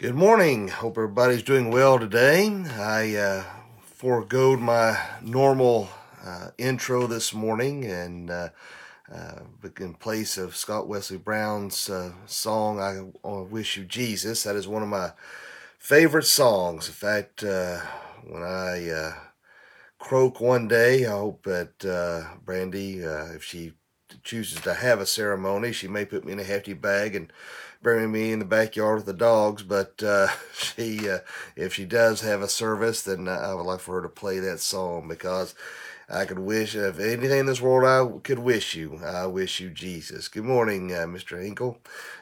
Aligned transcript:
Good 0.00 0.14
morning. 0.14 0.68
Hope 0.68 0.96
everybody's 0.96 1.42
doing 1.42 1.70
well 1.70 1.98
today. 1.98 2.48
I 2.48 3.16
uh, 3.16 3.44
foregoed 3.82 4.58
my 4.58 4.98
normal 5.20 5.90
uh, 6.24 6.52
intro 6.56 7.06
this 7.06 7.34
morning 7.34 7.84
and 7.84 8.30
uh, 8.30 8.48
uh, 9.14 9.40
in 9.78 9.92
place 9.92 10.38
of 10.38 10.56
Scott 10.56 10.88
Wesley 10.88 11.18
Brown's 11.18 11.90
uh, 11.90 12.12
song, 12.24 12.80
I 12.80 13.10
Wish 13.22 13.76
You 13.76 13.84
Jesus. 13.84 14.44
That 14.44 14.56
is 14.56 14.66
one 14.66 14.82
of 14.82 14.88
my 14.88 15.12
favorite 15.78 16.24
songs. 16.24 16.88
In 16.88 16.94
fact, 16.94 17.44
uh, 17.44 17.80
when 18.26 18.42
I 18.42 19.12
croak 19.98 20.40
one 20.40 20.66
day, 20.66 21.04
I 21.04 21.10
hope 21.10 21.42
that 21.42 22.38
Brandy, 22.42 23.00
if 23.00 23.44
she 23.44 23.74
chooses 24.24 24.60
to 24.62 24.72
have 24.72 24.98
a 24.98 25.06
ceremony, 25.06 25.72
she 25.72 25.88
may 25.88 26.06
put 26.06 26.24
me 26.24 26.32
in 26.32 26.40
a 26.40 26.44
hefty 26.44 26.72
bag 26.72 27.14
and 27.14 27.30
bringing 27.82 28.12
me 28.12 28.32
in 28.32 28.38
the 28.38 28.44
backyard 28.44 28.96
with 28.96 29.06
the 29.06 29.12
dogs. 29.12 29.62
But 29.62 30.02
uh, 30.02 30.28
she, 30.54 31.08
uh, 31.08 31.18
if 31.56 31.74
she 31.74 31.84
does 31.84 32.20
have 32.22 32.42
a 32.42 32.48
service, 32.48 33.02
then 33.02 33.28
I 33.28 33.54
would 33.54 33.66
like 33.66 33.80
for 33.80 33.96
her 33.96 34.02
to 34.02 34.08
play 34.08 34.38
that 34.40 34.60
song 34.60 35.08
because 35.08 35.54
I 36.08 36.24
could 36.24 36.40
wish, 36.40 36.74
if 36.74 36.98
anything 36.98 37.40
in 37.40 37.46
this 37.46 37.60
world 37.60 37.86
I 37.86 38.20
could 38.22 38.40
wish 38.40 38.74
you, 38.74 39.00
I 39.04 39.26
wish 39.26 39.60
you 39.60 39.70
Jesus. 39.70 40.28
Good 40.28 40.44
morning, 40.44 40.92
uh, 40.92 41.06
Mr. 41.06 41.40
Hinkle. 41.42 41.78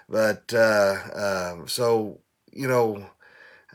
But 0.08 0.52
uh, 0.54 1.54
um, 1.54 1.68
so, 1.68 2.18
you 2.52 2.68
know, 2.68 3.06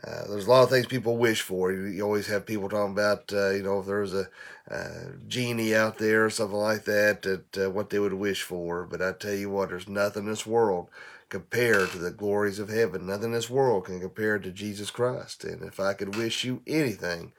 uh, 0.06 0.26
there's 0.28 0.46
a 0.46 0.50
lot 0.50 0.62
of 0.62 0.70
things 0.70 0.86
people 0.86 1.16
wish 1.16 1.40
for. 1.40 1.72
You, 1.72 1.84
you 1.84 2.02
always 2.02 2.26
have 2.26 2.44
people 2.46 2.68
talking 2.68 2.92
about, 2.92 3.32
uh, 3.32 3.50
you 3.50 3.62
know, 3.62 3.80
if 3.80 3.86
there's 3.86 4.14
a 4.14 4.28
uh, 4.70 5.12
genie 5.26 5.74
out 5.74 5.98
there 5.98 6.24
or 6.26 6.30
something 6.30 6.58
like 6.58 6.84
that, 6.84 7.22
that 7.22 7.58
uh, 7.66 7.70
what 7.70 7.90
they 7.90 7.98
would 7.98 8.12
wish 8.14 8.42
for. 8.42 8.84
But 8.84 9.00
I 9.00 9.12
tell 9.12 9.34
you 9.34 9.50
what, 9.50 9.70
there's 9.70 9.88
nothing 9.88 10.24
in 10.24 10.30
this 10.30 10.46
world 10.46 10.90
compared 11.28 11.90
to 11.90 11.98
the 11.98 12.10
glories 12.10 12.58
of 12.58 12.68
heaven. 12.68 13.06
Nothing 13.06 13.26
in 13.26 13.32
this 13.32 13.50
world 13.50 13.86
can 13.86 14.00
compare 14.00 14.38
to 14.38 14.50
Jesus 14.50 14.90
Christ. 14.90 15.44
And 15.44 15.62
if 15.62 15.80
I 15.80 15.94
could 15.94 16.16
wish 16.16 16.44
you 16.44 16.62
anything, 16.66 17.32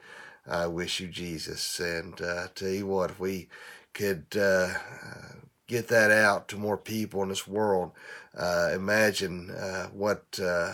I 0.47 0.67
wish 0.67 0.99
you 0.99 1.07
Jesus. 1.07 1.79
And 1.79 2.19
uh, 2.21 2.43
I 2.45 2.47
tell 2.53 2.69
you 2.69 2.87
what, 2.87 3.11
if 3.11 3.19
we 3.19 3.47
could 3.93 4.25
uh, 4.39 4.73
get 5.67 5.87
that 5.87 6.11
out 6.11 6.47
to 6.49 6.57
more 6.57 6.77
people 6.77 7.23
in 7.23 7.29
this 7.29 7.47
world, 7.47 7.91
uh, 8.37 8.71
imagine 8.73 9.51
uh, 9.51 9.87
what 9.87 10.39
uh, 10.41 10.73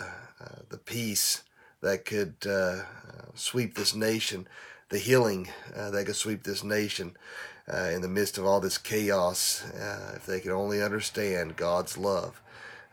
the 0.68 0.78
peace 0.78 1.42
that 1.80 2.04
could 2.04 2.36
sweep 3.34 3.74
this 3.74 3.94
nation, 3.94 4.46
the 4.88 4.98
healing 4.98 5.48
that 5.74 6.06
could 6.06 6.16
sweep 6.16 6.42
this 6.42 6.62
nation. 6.62 7.16
in 7.68 8.02
the 8.02 8.08
midst 8.08 8.38
of 8.38 8.44
all 8.44 8.60
this 8.60 8.78
chaos, 8.78 9.64
if 10.14 10.26
they 10.26 10.40
could 10.40 10.52
only 10.52 10.82
understand 10.82 11.56
God's 11.56 11.96
love 11.96 12.42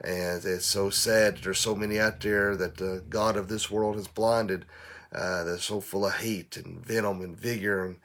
and 0.01 0.43
it's 0.45 0.65
so 0.65 0.89
sad 0.89 1.35
that 1.35 1.43
there's 1.43 1.59
so 1.59 1.75
many 1.75 1.99
out 1.99 2.21
there 2.21 2.55
that 2.55 2.77
the 2.77 3.03
God 3.09 3.35
of 3.35 3.47
this 3.47 3.69
world 3.69 3.95
has 3.95 4.07
blinded. 4.07 4.65
Uh, 5.13 5.43
they're 5.43 5.57
so 5.57 5.81
full 5.81 6.05
of 6.05 6.15
hate 6.15 6.55
and 6.57 6.85
venom 6.85 7.21
and 7.21 7.37
vigor 7.37 7.85
and 7.85 7.97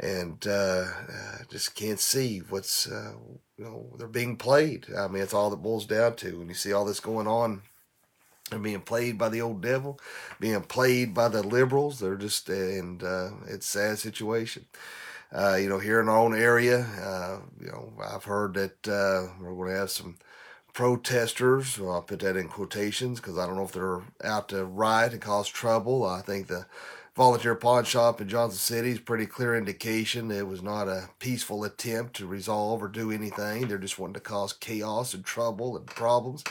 and 0.00 0.46
uh, 0.46 0.86
uh, 1.12 1.38
just 1.50 1.74
can't 1.74 1.98
see 1.98 2.38
what's 2.38 2.88
uh, 2.88 3.14
you 3.56 3.64
know 3.64 3.86
they're 3.98 4.06
being 4.06 4.36
played. 4.36 4.86
I 4.96 5.08
mean, 5.08 5.22
it's 5.22 5.34
all 5.34 5.50
that 5.50 5.56
boils 5.62 5.86
down 5.86 6.14
to. 6.16 6.38
When 6.38 6.48
you 6.48 6.54
see 6.54 6.72
all 6.72 6.84
this 6.84 7.00
going 7.00 7.26
on, 7.26 7.62
and 8.52 8.62
being 8.62 8.80
played 8.80 9.18
by 9.18 9.28
the 9.28 9.40
old 9.40 9.60
devil, 9.60 9.98
being 10.38 10.62
played 10.62 11.14
by 11.14 11.28
the 11.28 11.42
liberals, 11.42 11.98
they're 11.98 12.16
just 12.16 12.48
and 12.48 13.02
uh, 13.02 13.30
it's 13.46 13.66
a 13.66 13.78
sad 13.78 13.98
situation. 13.98 14.66
Uh, 15.32 15.56
you 15.56 15.68
know, 15.68 15.78
here 15.78 16.00
in 16.00 16.08
our 16.08 16.18
own 16.18 16.34
area, 16.34 16.86
you 17.60 17.66
know, 17.66 17.92
I've 18.02 18.24
heard 18.24 18.54
that 18.54 18.86
we're 19.40 19.54
going 19.54 19.70
to 19.70 19.78
have 19.78 19.90
some 19.90 20.16
protesters. 20.78 21.76
Well, 21.76 21.90
I'll 21.90 22.02
put 22.02 22.20
that 22.20 22.36
in 22.36 22.46
quotations 22.46 23.18
because 23.18 23.36
I 23.36 23.46
don't 23.46 23.56
know 23.56 23.64
if 23.64 23.72
they're 23.72 24.00
out 24.22 24.50
to 24.50 24.64
riot 24.64 25.12
and 25.12 25.20
cause 25.20 25.48
trouble. 25.48 26.06
I 26.06 26.20
think 26.20 26.46
the 26.46 26.66
volunteer 27.16 27.56
pawn 27.56 27.82
shop 27.82 28.20
in 28.20 28.28
Johnson 28.28 28.60
City 28.60 28.92
is 28.92 29.00
pretty 29.00 29.26
clear 29.26 29.56
indication 29.56 30.30
it 30.30 30.46
was 30.46 30.62
not 30.62 30.86
a 30.86 31.10
peaceful 31.18 31.64
attempt 31.64 32.14
to 32.14 32.28
resolve 32.28 32.80
or 32.80 32.86
do 32.86 33.10
anything. 33.10 33.66
They're 33.66 33.76
just 33.76 33.98
wanting 33.98 34.14
to 34.14 34.20
cause 34.20 34.52
chaos 34.52 35.14
and 35.14 35.24
trouble 35.24 35.76
and 35.76 35.84
problems. 35.84 36.44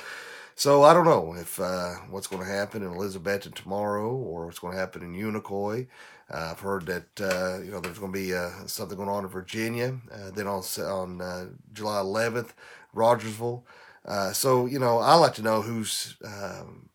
So 0.56 0.84
I 0.84 0.94
don't 0.94 1.06
know 1.06 1.34
if 1.34 1.58
uh, 1.58 1.94
what's 2.10 2.28
going 2.28 2.44
to 2.44 2.52
happen 2.52 2.84
in 2.84 2.90
Elizabethton 2.90 3.56
tomorrow 3.56 4.14
or 4.14 4.46
what's 4.46 4.60
going 4.60 4.74
to 4.74 4.80
happen 4.80 5.04
in 5.04 5.14
Unicoi. 5.14 5.88
Uh, 6.30 6.50
I've 6.52 6.60
heard 6.60 6.86
that 6.88 7.22
uh, 7.22 7.64
you 7.64 7.72
know 7.72 7.80
there's 7.80 8.00
going 8.00 8.12
to 8.12 8.20
be 8.20 8.36
uh, 8.36 8.50
something 8.66 8.98
going 8.98 9.08
on 9.08 9.24
in 9.24 9.30
Virginia. 9.30 9.98
Uh, 10.12 10.32
then 10.32 10.48
on 10.48 10.64
on 10.82 11.22
uh, 11.22 11.46
July 11.72 12.02
11th, 12.02 12.50
Rogersville. 12.94 13.64
Uh, 14.08 14.32
so 14.32 14.66
you 14.66 14.80
know, 14.80 15.00
I 15.00 15.16
like 15.16 15.34
to 15.36 15.42
know 15.42 15.62
who's 15.62 16.16
um, 16.26 16.90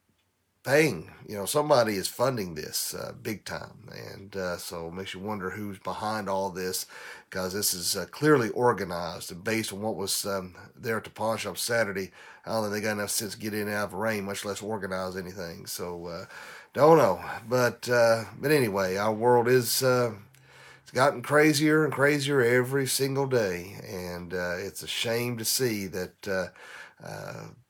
paying. 0.65 1.11
You 1.29 1.37
know, 1.37 1.45
somebody 1.45 1.97
is 1.97 2.09
funding 2.09 2.55
this 2.55 2.95
uh, 2.95 3.13
big 3.21 3.45
time, 3.45 3.89
and 3.93 4.35
uh, 4.35 4.57
so 4.57 4.89
it 4.89 4.95
makes 4.95 5.13
you 5.13 5.21
wonder 5.21 5.51
who's 5.51 5.79
behind 5.79 6.29
all 6.29 6.51
this, 6.51 6.87
because 7.29 7.53
this 7.53 7.75
is 7.75 7.97
uh, 7.97 8.07
clearly 8.11 8.49
organized 8.51 9.31
and 9.31 9.45
based 9.45 9.73
on 9.73 9.83
what 9.83 9.97
was 9.97 10.25
um, 10.25 10.55
there 10.77 10.97
at 10.97 11.05
the 11.05 11.11
pawn 11.11 11.37
shop 11.37 11.59
Saturday. 11.59 12.11
I 12.47 12.51
don't 12.51 12.63
think 12.63 12.75
they 12.75 12.81
got 12.81 12.93
enough 12.93 13.11
sense 13.11 13.35
to 13.35 13.39
get 13.39 13.55
in 13.55 13.69
and 13.69 13.77
out 13.77 13.89
of 13.89 13.95
rain, 13.95 14.25
much 14.25 14.45
less 14.45 14.63
organize 14.63 15.17
anything. 15.17 15.67
So 15.67 16.07
uh, 16.07 16.25
don't 16.73 16.99
know, 16.99 17.21
but 17.49 17.89
uh, 17.89 18.25
but 18.41 18.51
anyway, 18.51 18.97
our 18.97 19.13
world 19.13 19.49
is. 19.49 19.83
it's 19.83 20.91
gotten 20.93 21.23
crazier 21.23 21.85
and 21.85 21.93
crazier 21.93 22.41
every 22.41 22.87
single 22.87 23.27
day, 23.27 23.77
and 23.87 24.33
it's 24.33 24.83
a 24.83 24.89
shame 24.89 25.37
to 25.39 25.45
see 25.45 25.87
that 25.89 26.29
uh, 26.29 26.47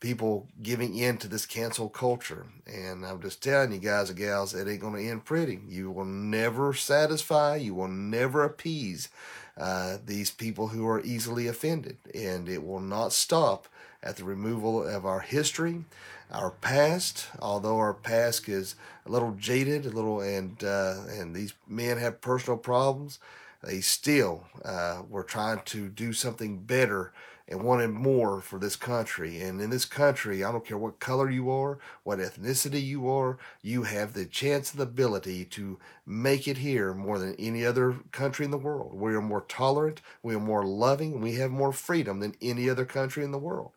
people 0.01 0.49
giving 0.63 0.97
in 0.97 1.17
to 1.19 1.29
this 1.29 1.47
cancel 1.47 1.89
culture. 1.89 2.47
And 2.67 3.05
I'm 3.05 3.21
just 3.23 3.43
telling 3.43 3.73
you 3.73 3.79
guys 3.79 4.11
and 4.11 4.19
gals, 4.19 4.55
it 4.55 4.69
ain't 4.69 4.81
going 4.81 5.03
to 5.03 5.11
end 5.11 5.25
pretty. 5.25 5.61
You 5.67 5.91
will 5.91 6.05
never 6.05 6.75
satisfy, 6.75 7.57
you 7.57 7.75
will 7.75 7.89
never 7.89 8.45
appease 8.45 9.09
uh, 9.57 9.99
these 10.05 10.31
people 10.31 10.69
who 10.69 10.87
are 10.87 11.01
easily 11.01 11.47
offended. 11.47 11.97
And 12.15 12.49
it 12.49 12.65
will 12.65 12.81
not 12.81 13.13
stop 13.13 13.69
at 14.03 14.17
the 14.17 14.25
removal 14.25 14.87
of 14.87 15.07
our 15.07 15.21
history, 15.21 15.85
our 16.31 16.51
past, 16.51 17.29
although 17.41 17.79
our 17.79 17.95
past 17.95 18.49
is 18.49 18.75
a 19.07 19.11
little 19.11 19.33
jaded, 19.33 19.87
a 19.87 19.91
little, 19.91 20.21
and, 20.21 20.63
uh, 20.65 21.03
and 21.09 21.35
these 21.35 21.55
men 21.69 21.99
have 21.99 22.21
personal 22.21 22.59
problems. 22.59 23.19
They 23.63 23.81
still 23.81 24.45
uh, 24.65 25.03
were 25.09 25.23
trying 25.23 25.61
to 25.67 25.89
do 25.89 26.13
something 26.13 26.59
better 26.59 27.13
and 27.53 27.63
wanted 27.63 27.91
more 27.91 28.41
for 28.41 28.59
this 28.59 28.77
country. 28.77 29.41
And 29.41 29.61
in 29.61 29.69
this 29.69 29.85
country, 29.85 30.43
I 30.43 30.51
don't 30.51 30.65
care 30.65 30.79
what 30.79 30.99
color 30.99 31.29
you 31.29 31.51
are, 31.51 31.79
what 32.03 32.19
ethnicity 32.19 32.83
you 32.83 33.09
are, 33.09 33.39
you 33.61 33.83
have 33.83 34.15
the 34.15 34.25
chance 34.25 34.73
and 34.73 34.81
the 34.81 34.85
ability 34.85 35.45
to 35.45 35.79
make 36.07 36.49
it 36.49 36.59
here 36.59 36.95
more 36.95 37.19
than 37.19 37.37
any 37.39 37.65
other 37.65 37.97
country 38.11 38.47
in 38.47 38.51
the 38.51 38.59
world. 38.59 38.95
We 38.95 39.15
are 39.15 39.21
more 39.21 39.43
tolerant, 39.43 40.01
we 40.23 40.35
are 40.35 40.41
more 40.41 40.65
loving, 40.65 41.21
we 41.21 41.35
have 41.35 41.51
more 41.51 41.73
freedom 41.73 42.21
than 42.21 42.35
any 42.41 42.71
other 42.71 42.87
country 42.87 43.23
in 43.23 43.33
the 43.33 43.39
world. 43.39 43.73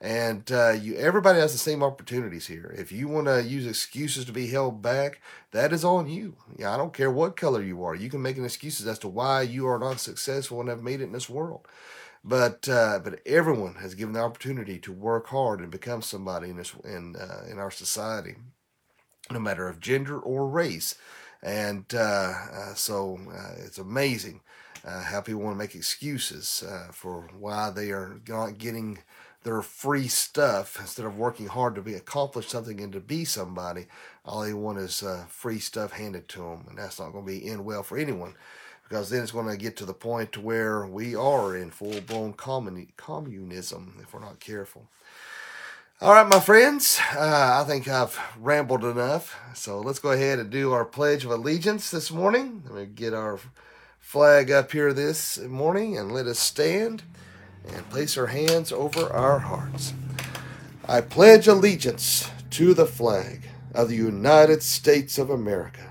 And 0.00 0.50
uh, 0.50 0.70
you, 0.70 0.94
everybody 0.96 1.40
has 1.40 1.52
the 1.52 1.58
same 1.58 1.82
opportunities 1.82 2.46
here. 2.46 2.74
If 2.78 2.92
you 2.92 3.08
want 3.08 3.26
to 3.26 3.42
use 3.42 3.66
excuses 3.66 4.24
to 4.24 4.32
be 4.32 4.46
held 4.46 4.80
back, 4.80 5.20
that 5.50 5.72
is 5.72 5.84
on 5.84 6.08
you. 6.08 6.36
Yeah, 6.56 6.72
I 6.72 6.76
don't 6.76 6.94
care 6.94 7.10
what 7.10 7.36
color 7.36 7.62
you 7.62 7.82
are. 7.82 7.94
You 7.94 8.08
can 8.08 8.22
make 8.22 8.38
an 8.38 8.44
excuses 8.44 8.86
as 8.86 8.98
to 9.00 9.08
why 9.08 9.42
you 9.42 9.66
are 9.66 9.78
not 9.78 10.00
successful 10.00 10.60
and 10.60 10.68
have 10.68 10.82
made 10.82 11.00
it 11.00 11.04
in 11.04 11.12
this 11.12 11.28
world. 11.28 11.66
But 12.24 12.68
uh, 12.68 13.00
but 13.02 13.20
everyone 13.26 13.76
has 13.76 13.94
given 13.94 14.14
the 14.14 14.20
opportunity 14.20 14.78
to 14.80 14.92
work 14.92 15.28
hard 15.28 15.60
and 15.60 15.70
become 15.70 16.02
somebody 16.02 16.50
in 16.50 16.56
this 16.56 16.74
in 16.84 17.16
uh, 17.16 17.44
in 17.50 17.58
our 17.58 17.70
society, 17.70 18.36
no 19.30 19.38
matter 19.38 19.68
of 19.68 19.80
gender 19.80 20.18
or 20.18 20.48
race. 20.48 20.96
And 21.42 21.84
uh, 21.94 22.34
uh 22.52 22.74
so 22.74 23.18
uh, 23.32 23.64
it's 23.64 23.78
amazing 23.78 24.40
uh, 24.84 25.02
how 25.02 25.20
people 25.20 25.42
want 25.42 25.54
to 25.54 25.58
make 25.58 25.74
excuses 25.74 26.64
for 26.92 27.28
why 27.38 27.70
they 27.70 27.90
are 27.90 28.20
not 28.28 28.58
getting 28.58 28.98
their 29.44 29.62
free 29.62 30.08
stuff 30.08 30.76
instead 30.80 31.06
of 31.06 31.16
working 31.16 31.46
hard 31.46 31.76
to 31.76 31.80
be 31.80 31.94
accomplish 31.94 32.48
something 32.48 32.80
and 32.80 32.92
to 32.92 33.00
be 33.00 33.24
somebody. 33.24 33.86
All 34.24 34.42
they 34.42 34.52
want 34.52 34.78
is 34.78 35.04
free 35.28 35.60
stuff 35.60 35.92
handed 35.92 36.28
to 36.30 36.40
them, 36.40 36.66
and 36.68 36.78
that's 36.78 36.98
not 36.98 37.12
going 37.12 37.24
to 37.24 37.30
be 37.30 37.48
end 37.48 37.64
well 37.64 37.84
for 37.84 37.96
anyone 37.96 38.34
because 38.88 39.10
then 39.10 39.22
it's 39.22 39.32
going 39.32 39.48
to 39.48 39.56
get 39.56 39.76
to 39.76 39.84
the 39.84 39.92
point 39.92 40.32
to 40.32 40.40
where 40.40 40.86
we 40.86 41.14
are 41.14 41.54
in 41.56 41.70
full 41.70 42.00
blown 42.00 42.32
communism 42.32 43.96
if 44.00 44.14
we're 44.14 44.20
not 44.20 44.40
careful. 44.40 44.86
All 46.00 46.12
right, 46.12 46.26
my 46.28 46.38
friends, 46.40 46.98
uh, 47.14 47.60
I 47.60 47.68
think 47.68 47.88
I've 47.88 48.18
rambled 48.38 48.84
enough. 48.84 49.36
So 49.54 49.80
let's 49.80 49.98
go 49.98 50.12
ahead 50.12 50.38
and 50.38 50.48
do 50.48 50.72
our 50.72 50.84
Pledge 50.84 51.24
of 51.24 51.32
Allegiance 51.32 51.90
this 51.90 52.10
morning. 52.10 52.62
Let 52.66 52.74
me 52.74 52.86
get 52.86 53.12
our 53.12 53.40
flag 53.98 54.50
up 54.50 54.72
here 54.72 54.92
this 54.92 55.38
morning 55.38 55.98
and 55.98 56.12
let 56.12 56.26
us 56.26 56.38
stand 56.38 57.02
and 57.68 57.90
place 57.90 58.16
our 58.16 58.28
hands 58.28 58.72
over 58.72 59.12
our 59.12 59.40
hearts. 59.40 59.92
I 60.86 61.02
pledge 61.02 61.46
allegiance 61.46 62.30
to 62.50 62.72
the 62.72 62.86
flag 62.86 63.42
of 63.74 63.88
the 63.88 63.96
United 63.96 64.62
States 64.62 65.18
of 65.18 65.28
America 65.28 65.87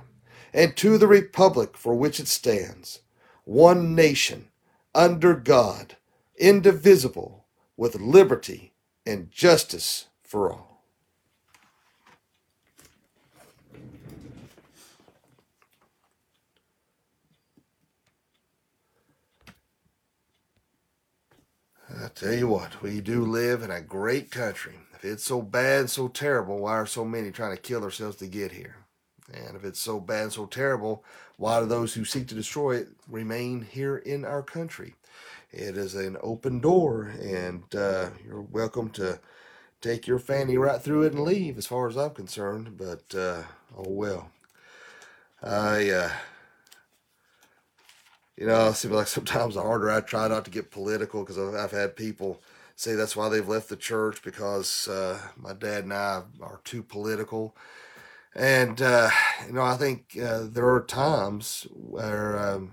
and 0.57 0.75
to 0.75 0.98
the 0.98 1.07
republic 1.07 1.77
for 1.77 1.94
which 1.94 2.19
it 2.19 2.27
stands, 2.27 3.01
one 3.45 3.94
nation, 3.94 4.48
under 4.95 5.36
God, 5.36 5.98
indivisible, 6.36 7.45
with 7.77 8.01
liberty 8.01 8.74
and 9.06 9.30
justice 9.30 10.07
for 10.24 10.51
all. 10.51 10.81
I 21.88 22.07
tell 22.15 22.33
you 22.33 22.48
what, 22.48 22.81
we 22.81 23.00
do 23.00 23.24
live 23.24 23.62
in 23.62 23.69
a 23.69 23.80
great 23.80 24.31
country. 24.31 24.74
If 24.95 25.06
it's 25.06 25.24
so 25.24 25.44
bad, 25.44 25.92
so 25.92 26.07
terrible, 26.07 26.57
why 26.57 26.71
are 26.71 26.88
so 26.88 27.06
many 27.06 27.30
trying 27.30 27.56
to 27.56 27.62
kill 27.62 27.81
themselves 27.81 28.15
to 28.18 28.27
get 28.27 28.54
here? 28.54 28.87
And 29.33 29.56
if 29.56 29.65
it's 29.65 29.79
so 29.79 30.00
bad, 30.00 30.24
and 30.24 30.33
so 30.33 30.45
terrible, 30.45 31.03
why 31.38 31.59
do 31.59 31.65
those 31.65 31.94
who 31.94 32.06
seek 32.06 32.27
to 32.27 32.35
destroy 32.35 32.77
it 32.77 32.88
remain 33.09 33.68
here 33.69 33.97
in 33.97 34.24
our 34.24 34.41
country? 34.41 34.95
It 35.51 35.77
is 35.77 35.95
an 35.95 36.18
open 36.21 36.59
door, 36.59 37.13
and 37.21 37.63
uh, 37.75 38.09
you're 38.25 38.41
welcome 38.41 38.89
to 38.91 39.19
take 39.81 40.07
your 40.07 40.19
fanny 40.19 40.57
right 40.57 40.81
through 40.81 41.03
it 41.03 41.13
and 41.13 41.24
leave, 41.24 41.57
as 41.57 41.65
far 41.68 41.88
as 41.88 41.97
I'm 41.97 42.12
concerned. 42.12 42.77
But 42.77 43.15
uh, 43.15 43.44
oh 43.77 43.85
well. 43.89 44.29
I, 45.41 45.89
uh, 45.89 46.12
you 48.38 48.47
know, 48.47 48.69
it 48.69 48.75
seems 48.75 48.94
like 48.94 49.07
sometimes 49.07 49.56
the 49.56 49.62
harder 49.62 49.91
I 49.91 50.01
try 50.01 50.27
not 50.27 50.45
to 50.45 50.51
get 50.51 50.71
political, 50.71 51.21
because 51.21 51.38
I've, 51.38 51.56
I've 51.56 51.71
had 51.71 51.95
people 51.95 52.41
say 52.75 52.94
that's 52.95 53.15
why 53.15 53.30
they've 53.30 53.47
left 53.47 53.69
the 53.69 53.75
church 53.75 54.21
because 54.23 54.88
uh, 54.88 55.19
my 55.35 55.53
dad 55.53 55.83
and 55.83 55.94
I 55.94 56.23
are 56.41 56.59
too 56.63 56.83
political. 56.83 57.56
And, 58.35 58.81
uh, 58.81 59.09
you 59.47 59.53
know, 59.53 59.63
I 59.63 59.75
think 59.77 60.18
uh, 60.21 60.44
there 60.50 60.69
are 60.69 60.83
times 60.83 61.68
where 61.71 62.38
um, 62.38 62.71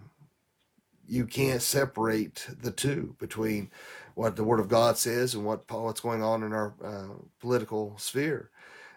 you 1.07 1.27
can't 1.27 1.63
separate 1.63 2.47
the 2.63 2.71
two 2.71 3.17
between 3.19 3.71
what 4.15 4.37
the 4.37 4.45
Word 4.45 4.61
of 4.61 4.69
God 4.69 4.99
says 4.99 5.35
and 5.35 5.45
what 5.45 5.71
what's 5.71 6.01
going 6.01 6.23
on 6.23 6.43
in 6.43 6.53
our 6.53 6.75
uh, 6.85 7.15
political 7.41 7.97
sphere. 7.99 8.51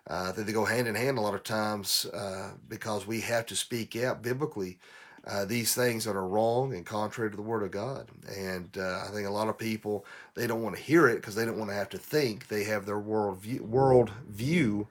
Uh, 0.08 0.32
think 0.32 0.48
they 0.48 0.54
go 0.54 0.66
hand 0.66 0.88
in 0.88 0.96
hand 0.96 1.18
a 1.18 1.22
lot 1.22 1.34
of 1.36 1.44
times 1.44 2.06
uh, 2.14 2.52
because 2.68 3.06
we 3.06 3.22
have 3.22 3.46
to 3.46 3.56
speak 3.56 3.96
out 3.98 4.22
biblically 4.22 4.80
uh, 5.26 5.44
these 5.44 5.76
things 5.76 6.06
that 6.06 6.16
are 6.16 6.28
wrong 6.28 6.74
and 6.74 6.86
contrary 6.86 7.30
to 7.30 7.36
the 7.36 7.42
Word 7.42 7.64
of 7.64 7.72
God. 7.72 8.10
And 8.34 8.78
uh, 8.78 9.04
I 9.06 9.12
think 9.12 9.28
a 9.28 9.32
lot 9.32 9.50
of 9.50 9.58
people 9.58 10.06
they 10.36 10.48
don't 10.48 10.64
want 10.64 10.76
to 10.78 10.82
hear 10.82 11.08
it 11.08 11.16
because 11.16 11.36
they 11.36 11.46
don't 11.46 11.58
want 11.58 11.72
to 11.72 11.76
have 11.76 11.90
to 11.90 11.98
think. 11.98 12.48
They 12.48 12.64
have 12.66 12.86
their 12.86 13.00
world 13.00 13.40
view, 13.40 13.64
world 13.64 14.12
view 14.30 14.88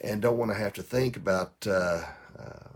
and 0.00 0.22
don't 0.22 0.38
want 0.38 0.50
to 0.50 0.56
have 0.58 0.72
to 0.74 0.82
think 0.82 1.16
about 1.16 1.52
uh, 1.66 2.02
uh, 2.38 2.68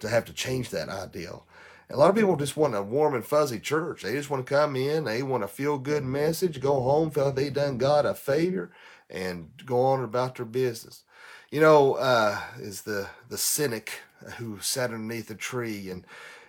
to 0.00 0.08
have 0.08 0.24
to 0.26 0.32
change 0.32 0.70
that 0.70 0.88
ideal. 0.88 1.46
A 1.90 1.96
lot 1.96 2.10
of 2.10 2.16
people 2.16 2.36
just 2.36 2.56
want 2.56 2.74
a 2.74 2.82
warm 2.82 3.14
and 3.14 3.24
fuzzy 3.24 3.60
church. 3.60 4.02
They 4.02 4.12
just 4.12 4.30
want 4.30 4.46
to 4.46 4.54
come 4.54 4.74
in, 4.74 5.04
they 5.04 5.22
want 5.22 5.44
a 5.44 5.48
feel 5.48 5.78
good 5.78 6.04
message, 6.04 6.60
go 6.60 6.80
home, 6.80 7.10
feel 7.10 7.26
like 7.26 7.34
they 7.34 7.50
done 7.50 7.78
God 7.78 8.06
a 8.06 8.14
favor, 8.14 8.72
and 9.10 9.50
go 9.66 9.80
on 9.82 10.02
about 10.02 10.36
their 10.36 10.46
business. 10.46 11.02
You 11.50 11.60
know, 11.60 11.94
uh, 11.94 12.40
is 12.58 12.82
the 12.82 13.08
the 13.28 13.38
cynic 13.38 14.00
who 14.38 14.58
sat 14.60 14.90
underneath 14.90 15.30
a 15.30 15.34
tree 15.34 15.90
and 15.90 16.06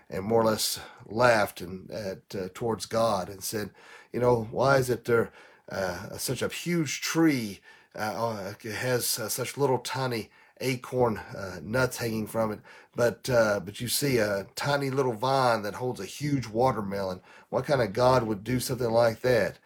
and 0.09 0.23
more 0.23 0.41
or 0.41 0.45
less 0.45 0.79
laughed 1.05 1.61
and 1.61 1.89
at 1.91 2.21
uh, 2.35 2.47
towards 2.53 2.85
God 2.85 3.27
and 3.27 3.43
said, 3.43 3.71
you 4.13 4.19
know, 4.19 4.47
why 4.51 4.77
is 4.77 4.89
it 4.89 5.05
there 5.05 5.31
uh, 5.69 6.17
such 6.17 6.41
a 6.41 6.47
huge 6.47 7.01
tree 7.01 7.59
uh, 7.95 8.53
has 8.63 9.19
uh, 9.19 9.29
such 9.29 9.57
little 9.57 9.79
tiny 9.79 10.29
acorn 10.61 11.17
uh, 11.17 11.59
nuts 11.61 11.97
hanging 11.97 12.27
from 12.27 12.51
it, 12.51 12.59
but 12.95 13.29
uh, 13.29 13.59
but 13.59 13.81
you 13.81 13.87
see 13.87 14.17
a 14.17 14.47
tiny 14.55 14.89
little 14.89 15.13
vine 15.13 15.61
that 15.63 15.75
holds 15.75 15.99
a 15.99 16.05
huge 16.05 16.47
watermelon. 16.47 17.21
What 17.49 17.65
kind 17.65 17.81
of 17.81 17.93
God 17.93 18.23
would 18.23 18.43
do 18.43 18.59
something 18.59 18.89
like 18.89 19.21
that? 19.21 19.59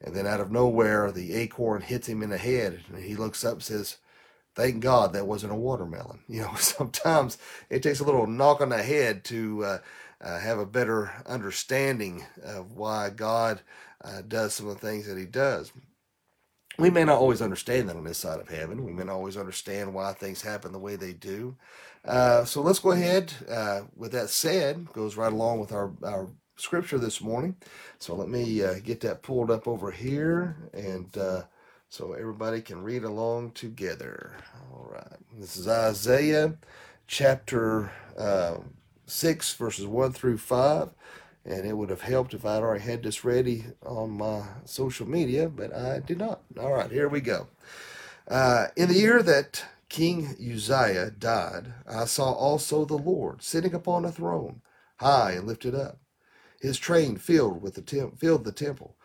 And 0.00 0.14
then 0.14 0.26
out 0.26 0.40
of 0.40 0.50
nowhere, 0.50 1.12
the 1.12 1.34
acorn 1.34 1.82
hits 1.82 2.08
him 2.08 2.22
in 2.22 2.30
the 2.30 2.38
head, 2.38 2.80
and 2.88 3.04
he 3.04 3.14
looks 3.14 3.44
up 3.44 3.54
and 3.54 3.62
says, 3.62 3.98
"Thank 4.54 4.80
God 4.80 5.12
that 5.12 5.26
wasn't 5.26 5.52
a 5.52 5.56
watermelon." 5.56 6.20
You 6.28 6.42
know, 6.42 6.54
sometimes 6.56 7.38
it 7.70 7.82
takes 7.82 8.00
a 8.00 8.04
little 8.04 8.26
knock 8.26 8.60
on 8.60 8.70
the 8.70 8.82
head 8.82 9.24
to 9.24 9.64
uh, 9.64 9.78
uh, 10.20 10.40
have 10.40 10.58
a 10.58 10.66
better 10.66 11.12
understanding 11.26 12.24
of 12.42 12.72
why 12.72 13.10
God 13.10 13.60
uh, 14.02 14.22
does 14.26 14.54
some 14.54 14.68
of 14.68 14.80
the 14.80 14.86
things 14.86 15.06
that 15.06 15.18
He 15.18 15.26
does 15.26 15.72
we 16.78 16.90
may 16.90 17.04
not 17.04 17.18
always 17.18 17.42
understand 17.42 17.88
that 17.88 17.96
on 17.96 18.04
this 18.04 18.18
side 18.18 18.40
of 18.40 18.48
heaven. 18.48 18.84
We 18.84 18.92
may 18.92 19.04
not 19.04 19.14
always 19.14 19.36
understand 19.36 19.94
why 19.94 20.12
things 20.12 20.42
happen 20.42 20.72
the 20.72 20.78
way 20.78 20.96
they 20.96 21.12
do. 21.12 21.56
Uh, 22.04 22.44
so 22.44 22.62
let's 22.62 22.78
go 22.78 22.92
ahead. 22.92 23.32
Uh, 23.48 23.82
with 23.96 24.12
that 24.12 24.30
said, 24.30 24.92
goes 24.92 25.16
right 25.16 25.32
along 25.32 25.60
with 25.60 25.72
our, 25.72 25.92
our 26.02 26.28
scripture 26.56 26.98
this 26.98 27.20
morning. 27.20 27.56
So 27.98 28.14
let 28.14 28.28
me 28.28 28.62
uh, 28.62 28.74
get 28.82 29.00
that 29.02 29.22
pulled 29.22 29.50
up 29.50 29.68
over 29.68 29.90
here, 29.90 30.56
and 30.72 31.16
uh, 31.16 31.42
so 31.88 32.14
everybody 32.14 32.60
can 32.60 32.82
read 32.82 33.04
along 33.04 33.52
together. 33.52 34.36
All 34.72 34.88
right. 34.90 35.18
This 35.38 35.56
is 35.56 35.68
Isaiah 35.68 36.54
chapter 37.06 37.92
uh, 38.18 38.56
6, 39.06 39.54
verses 39.54 39.86
1 39.86 40.12
through 40.12 40.38
5 40.38 40.88
and 41.44 41.66
it 41.66 41.76
would 41.76 41.90
have 41.90 42.02
helped 42.02 42.34
if 42.34 42.44
I'd 42.44 42.62
already 42.62 42.84
had 42.84 43.02
this 43.02 43.24
ready 43.24 43.64
on 43.84 44.10
my 44.10 44.42
social 44.64 45.08
media, 45.08 45.48
but 45.48 45.74
I 45.74 46.00
did 46.00 46.18
not. 46.18 46.42
All 46.58 46.72
right, 46.72 46.90
here 46.90 47.08
we 47.08 47.20
go. 47.20 47.48
Uh, 48.28 48.66
in 48.76 48.88
the 48.88 48.94
year 48.98 49.22
that 49.22 49.64
King 49.88 50.36
Uzziah 50.40 51.10
died, 51.10 51.74
I 51.86 52.04
saw 52.04 52.32
also 52.32 52.84
the 52.84 52.96
Lord 52.96 53.42
sitting 53.42 53.74
upon 53.74 54.04
a 54.04 54.12
throne, 54.12 54.62
high 54.96 55.32
and 55.32 55.46
lifted 55.46 55.74
up. 55.74 55.98
His 56.60 56.78
train 56.78 57.16
filled 57.16 57.60
with 57.60 57.74
the 57.74 57.82
tem- 57.82 58.12
filled 58.12 58.44
the 58.44 58.52
temple. 58.52 58.96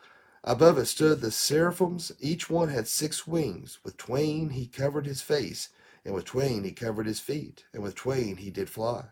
Above 0.44 0.78
it 0.78 0.86
stood 0.86 1.22
the 1.22 1.32
seraphims; 1.32 2.12
each 2.20 2.50
one 2.50 2.70
had 2.70 2.88
six 2.88 3.26
wings. 3.26 3.80
With 3.84 3.98
twain 3.98 4.52
he 4.52 4.68
covered 4.68 5.08
his 5.08 5.22
face, 5.22 5.70
and 6.06 6.14
with 6.14 6.26
twain 6.26 6.64
he 6.64 6.72
covered 6.72 7.08
his 7.08 7.20
feet, 7.20 7.66
and 7.74 7.82
with 7.82 7.96
twain 7.96 8.38
he 8.38 8.52
did 8.52 8.70
fly. 8.70 9.06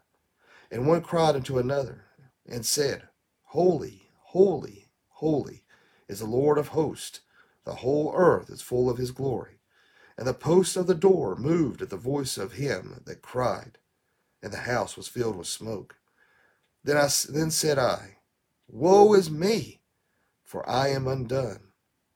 And 0.72 0.88
one 0.88 1.02
cried 1.02 1.36
unto 1.36 1.58
another, 1.58 2.06
and 2.48 2.66
said, 2.66 3.10
Holy, 3.56 4.10
holy, 4.20 4.90
holy 5.08 5.64
is 6.10 6.20
the 6.20 6.26
Lord 6.26 6.58
of 6.58 6.68
hosts. 6.68 7.22
The 7.64 7.76
whole 7.76 8.12
earth 8.14 8.50
is 8.50 8.62
full 8.62 8.90
of 8.90 8.98
his 8.98 9.12
glory. 9.12 9.62
And 10.18 10.28
the 10.28 10.34
posts 10.34 10.76
of 10.76 10.88
the 10.88 10.94
door 10.94 11.38
moved 11.38 11.82
at 11.82 11.90
the 11.90 11.96
voice 11.96 12.38
of 12.38 12.52
him 12.52 13.02
that 13.06 13.22
cried, 13.22 13.78
and 14.44 14.52
the 14.52 14.58
house 14.58 14.98
was 14.98 15.08
filled 15.08 15.38
with 15.38 15.48
smoke. 15.48 15.96
Then 16.84 16.98
I 16.98 17.08
then 17.30 17.50
said 17.50 17.80
I, 17.80 18.18
Woe 18.68 19.14
is 19.14 19.32
me, 19.32 19.80
for 20.44 20.70
I 20.70 20.90
am 20.90 21.08
undone, 21.08 21.70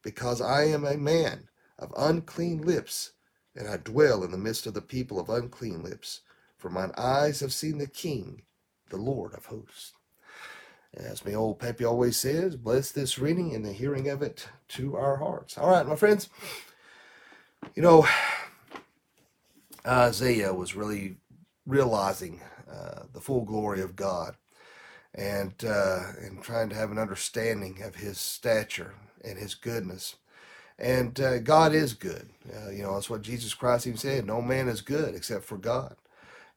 because 0.03 0.41
I 0.41 0.65
am 0.65 0.83
a 0.83 0.97
man 0.97 1.47
of 1.77 1.93
unclean 1.95 2.63
lips, 2.63 3.13
and 3.55 3.65
I 3.65 3.77
dwell 3.77 4.25
in 4.25 4.31
the 4.31 4.37
midst 4.37 4.67
of 4.67 4.73
the 4.73 4.81
people 4.81 5.17
of 5.17 5.29
unclean 5.29 5.83
lips. 5.83 6.19
For 6.57 6.69
mine 6.69 6.91
eyes 6.97 7.39
have 7.39 7.53
seen 7.53 7.77
the 7.77 7.87
King, 7.87 8.41
the 8.89 8.97
Lord 8.97 9.33
of 9.33 9.45
hosts. 9.45 9.93
As 10.95 11.23
my 11.25 11.33
old 11.33 11.59
Pepe 11.59 11.85
always 11.85 12.17
says, 12.17 12.55
bless 12.55 12.91
this 12.91 13.19
reading 13.19 13.53
and 13.53 13.63
the 13.63 13.73
hearing 13.73 14.09
of 14.09 14.21
it 14.21 14.47
to 14.69 14.95
our 14.95 15.17
hearts. 15.17 15.57
All 15.57 15.69
right, 15.69 15.87
my 15.87 15.95
friends. 15.95 16.29
You 17.75 17.83
know, 17.83 18.07
Isaiah 19.85 20.53
was 20.53 20.75
really 20.75 21.17
realizing 21.65 22.41
uh, 22.69 23.03
the 23.13 23.21
full 23.21 23.45
glory 23.45 23.81
of 23.81 23.95
God 23.95 24.35
and 25.13 25.53
uh, 25.63 25.99
and 26.21 26.41
trying 26.41 26.69
to 26.69 26.75
have 26.75 26.91
an 26.91 26.97
understanding 26.97 27.81
of 27.83 27.95
His 27.95 28.19
stature 28.19 28.95
and 29.23 29.37
His 29.37 29.53
goodness. 29.53 30.15
And 30.77 31.19
uh, 31.19 31.39
God 31.39 31.73
is 31.73 31.93
good. 31.93 32.29
Uh, 32.51 32.69
you 32.69 32.81
know, 32.81 32.93
that's 32.93 33.09
what 33.09 33.21
Jesus 33.21 33.53
Christ 33.53 33.85
even 33.85 33.97
said. 33.97 34.25
No 34.25 34.41
man 34.41 34.67
is 34.67 34.81
good 34.81 35.13
except 35.13 35.43
for 35.43 35.57
God 35.57 35.95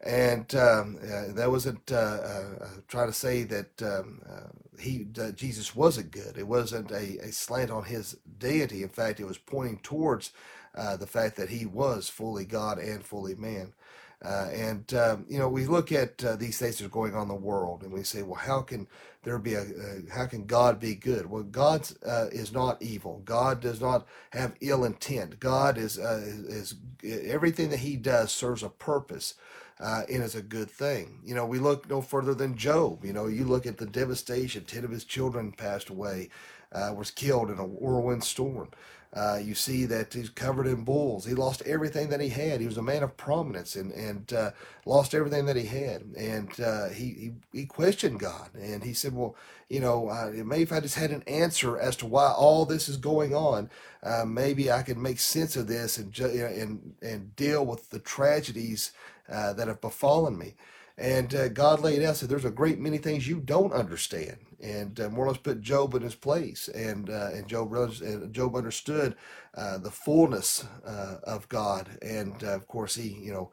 and 0.02 0.52
um, 0.56 0.98
uh, 1.02 1.32
that 1.32 1.50
wasn't 1.50 1.92
uh, 1.92 1.96
uh, 1.96 2.44
uh, 2.60 2.68
trying 2.88 3.06
to 3.06 3.12
say 3.12 3.44
that 3.44 3.82
um, 3.82 4.20
uh, 4.28 4.48
he 4.80 5.06
Jesus 5.34 5.76
wasn't 5.76 6.10
good. 6.10 6.36
It 6.36 6.46
wasn't 6.46 6.90
a, 6.90 7.18
a, 7.18 7.30
slant 7.32 7.70
on 7.70 7.84
his 7.84 8.16
deity. 8.38 8.82
In 8.82 8.88
fact, 8.88 9.20
it 9.20 9.26
was 9.26 9.38
pointing 9.38 9.78
towards 9.78 10.32
uh, 10.74 10.96
the 10.96 11.06
fact 11.06 11.36
that 11.36 11.50
he 11.50 11.66
was 11.66 12.08
fully 12.08 12.44
God 12.44 12.78
and 12.78 13.04
fully 13.04 13.36
man. 13.36 13.74
and 14.22 14.92
um, 14.94 15.24
you 15.28 15.38
know, 15.38 15.48
we 15.48 15.66
look 15.66 15.92
at 15.92 16.18
these 16.38 16.58
things 16.58 16.78
that 16.78 16.86
are 16.86 16.88
going 16.88 17.14
on 17.14 17.22
in 17.22 17.28
the 17.28 17.34
world, 17.34 17.82
and 17.82 17.92
we 17.92 18.02
say, 18.02 18.22
well, 18.22 18.40
how 18.40 18.60
can 18.60 18.88
there 19.22 19.38
be 19.38 19.54
a 19.54 19.64
how 20.12 20.26
can 20.26 20.46
God 20.46 20.80
be 20.80 20.96
good? 20.96 21.26
Well, 21.26 21.44
God 21.44 21.88
is 22.32 22.52
not 22.52 22.82
evil. 22.82 23.22
God 23.24 23.60
does 23.60 23.80
not 23.80 24.08
have 24.30 24.56
ill 24.60 24.82
intent. 24.84 25.38
God 25.38 25.78
is 25.78 25.96
is, 25.96 26.74
is 27.04 27.28
everything 27.30 27.70
that 27.70 27.80
He 27.80 27.94
does 27.94 28.32
serves 28.32 28.64
a 28.64 28.68
purpose 28.68 29.34
uh, 29.82 30.04
and 30.10 30.22
it's 30.22 30.36
a 30.36 30.42
good 30.42 30.70
thing. 30.70 31.20
You 31.24 31.34
know, 31.34 31.46
we 31.46 31.58
look 31.58 31.90
no 31.90 32.02
further 32.02 32.34
than 32.34 32.56
Job. 32.56 33.04
You 33.04 33.12
know, 33.12 33.26
you 33.26 33.44
look 33.44 33.66
at 33.66 33.78
the 33.78 33.86
devastation. 33.86 34.64
Ten 34.64 34.84
of 34.84 34.90
his 34.90 35.04
children 35.04 35.52
passed 35.52 35.90
away, 35.90 36.30
uh, 36.72 36.94
was 36.96 37.10
killed 37.10 37.50
in 37.50 37.58
a 37.58 37.66
whirlwind 37.66 38.24
storm. 38.24 38.70
Uh, 39.14 39.38
you 39.42 39.54
see 39.54 39.84
that 39.84 40.14
he's 40.14 40.30
covered 40.30 40.66
in 40.66 40.84
bulls. 40.84 41.26
He 41.26 41.34
lost 41.34 41.60
everything 41.66 42.08
that 42.08 42.20
he 42.20 42.30
had. 42.30 42.60
He 42.60 42.66
was 42.66 42.78
a 42.78 42.82
man 42.82 43.02
of 43.02 43.16
prominence 43.18 43.76
and 43.76 43.92
and 43.92 44.32
uh, 44.32 44.52
lost 44.86 45.14
everything 45.14 45.44
that 45.46 45.56
he 45.56 45.66
had. 45.66 46.02
And 46.16 46.58
uh, 46.60 46.88
he, 46.88 47.32
he 47.52 47.58
he 47.60 47.66
questioned 47.66 48.20
God 48.20 48.50
and 48.54 48.82
he 48.82 48.94
said, 48.94 49.14
"Well, 49.14 49.36
you 49.68 49.80
know, 49.80 50.30
maybe 50.32 50.62
if 50.62 50.72
I 50.72 50.80
just 50.80 50.94
had 50.94 51.10
an 51.10 51.24
answer 51.26 51.78
as 51.78 51.96
to 51.96 52.06
why 52.06 52.30
all 52.30 52.64
this 52.64 52.88
is 52.88 52.96
going 52.96 53.34
on, 53.34 53.68
uh, 54.02 54.24
maybe 54.26 54.70
I 54.72 54.82
could 54.82 54.98
make 54.98 55.18
sense 55.18 55.56
of 55.56 55.66
this 55.66 55.98
and 55.98 56.12
ju- 56.12 56.24
and 56.26 56.94
and 57.02 57.36
deal 57.36 57.66
with 57.66 57.90
the 57.90 57.98
tragedies 57.98 58.92
uh, 59.28 59.52
that 59.54 59.68
have 59.68 59.80
befallen 59.80 60.38
me." 60.38 60.54
And 60.98 61.34
uh, 61.34 61.48
God 61.48 61.80
laid 61.80 62.02
out 62.02 62.16
said, 62.16 62.28
"There's 62.28 62.44
a 62.44 62.50
great 62.50 62.78
many 62.78 62.98
things 62.98 63.26
you 63.26 63.40
don't 63.40 63.72
understand." 63.72 64.36
And 64.60 65.00
uh, 65.00 65.08
more 65.08 65.24
or 65.24 65.28
less 65.28 65.38
put 65.38 65.60
Job 65.60 65.94
in 65.94 66.02
his 66.02 66.14
place, 66.14 66.68
and 66.68 67.10
uh, 67.10 67.30
and 67.32 67.48
Job 67.48 67.72
and 67.72 68.32
Job 68.32 68.54
understood 68.54 69.16
uh, 69.56 69.78
the 69.78 69.90
fullness 69.90 70.64
uh, 70.86 71.16
of 71.24 71.48
God, 71.48 71.88
and 72.00 72.42
of 72.44 72.68
course 72.68 72.94
he, 72.94 73.08
you 73.08 73.32
know, 73.32 73.50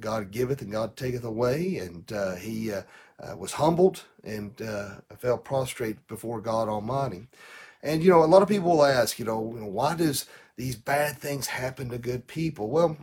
God 0.00 0.30
giveth 0.30 0.60
and 0.60 0.70
God 0.70 0.96
taketh 0.96 1.24
away, 1.24 1.78
and 1.78 2.38
he 2.38 2.72
was 3.36 3.52
humbled 3.52 4.04
and 4.22 4.60
fell 5.18 5.38
prostrate 5.38 6.06
before 6.08 6.40
God 6.40 6.68
Almighty. 6.68 7.26
And 7.82 8.02
you 8.02 8.10
know, 8.10 8.24
a 8.24 8.26
lot 8.26 8.42
of 8.42 8.48
people 8.48 8.70
will 8.70 8.84
ask, 8.84 9.18
you 9.18 9.24
know, 9.24 9.38
why 9.38 9.94
does 9.94 10.26
these 10.56 10.76
bad 10.76 11.18
things 11.18 11.46
happen 11.46 11.88
to 11.90 11.98
good 11.98 12.26
people? 12.26 12.68
Well, 12.68 12.96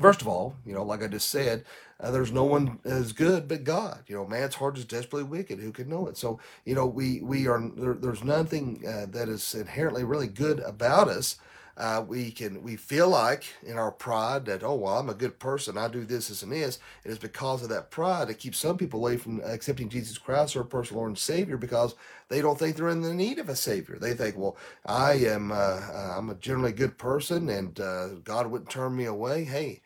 first 0.00 0.20
of 0.22 0.28
all, 0.28 0.56
you 0.64 0.74
know, 0.74 0.82
like 0.84 1.02
I 1.02 1.08
just 1.08 1.28
said, 1.28 1.64
uh, 1.98 2.10
there's 2.10 2.32
no 2.32 2.44
one 2.44 2.78
as 2.84 3.12
good 3.12 3.48
but 3.48 3.64
God. 3.64 4.04
You 4.06 4.16
know, 4.16 4.26
man's 4.26 4.54
heart 4.54 4.78
is 4.78 4.84
desperately 4.84 5.24
wicked. 5.24 5.58
Who 5.58 5.72
can 5.72 5.88
know 5.88 6.06
it? 6.06 6.16
So, 6.16 6.40
you 6.64 6.74
know, 6.74 6.86
we 6.86 7.20
we 7.20 7.46
are 7.48 7.60
there, 7.76 7.94
there's 7.94 8.24
nothing 8.24 8.82
uh, 8.86 9.06
that 9.10 9.28
is 9.28 9.54
inherently 9.54 10.04
really 10.04 10.28
good 10.28 10.60
about 10.60 11.08
us. 11.08 11.36
Uh, 11.76 12.04
we 12.06 12.30
can 12.30 12.62
we 12.62 12.76
feel 12.76 13.08
like 13.08 13.44
in 13.64 13.78
our 13.78 13.90
pride 13.90 14.44
that 14.44 14.62
oh 14.62 14.74
well 14.74 14.98
I'm 14.98 15.08
a 15.08 15.14
good 15.14 15.38
person 15.38 15.78
I 15.78 15.88
do 15.88 16.04
this 16.04 16.28
this 16.28 16.42
and 16.42 16.52
this 16.52 16.78
it 17.04 17.10
is 17.10 17.18
because 17.18 17.62
of 17.62 17.68
that 17.70 17.90
pride 17.90 18.28
that 18.28 18.38
keeps 18.38 18.58
some 18.58 18.76
people 18.76 19.00
away 19.00 19.16
from 19.16 19.40
accepting 19.44 19.88
Jesus 19.88 20.18
Christ 20.18 20.56
or 20.56 20.60
a 20.60 20.64
personal 20.64 21.00
Lord 21.00 21.10
and 21.10 21.18
Savior 21.18 21.56
because 21.56 21.94
they 22.28 22.42
don't 22.42 22.58
think 22.58 22.76
they're 22.76 22.90
in 22.90 23.02
the 23.02 23.14
need 23.14 23.38
of 23.38 23.48
a 23.48 23.56
Savior 23.56 23.98
they 23.98 24.14
think 24.14 24.36
well 24.36 24.56
I 24.84 25.14
am 25.14 25.52
uh, 25.52 25.54
uh 25.54 26.14
I'm 26.18 26.30
a 26.30 26.34
generally 26.34 26.72
good 26.72 26.98
person 26.98 27.48
and 27.48 27.78
uh, 27.80 28.08
God 28.24 28.48
wouldn't 28.48 28.70
turn 28.70 28.94
me 28.96 29.06
away 29.06 29.44
hey 29.44 29.80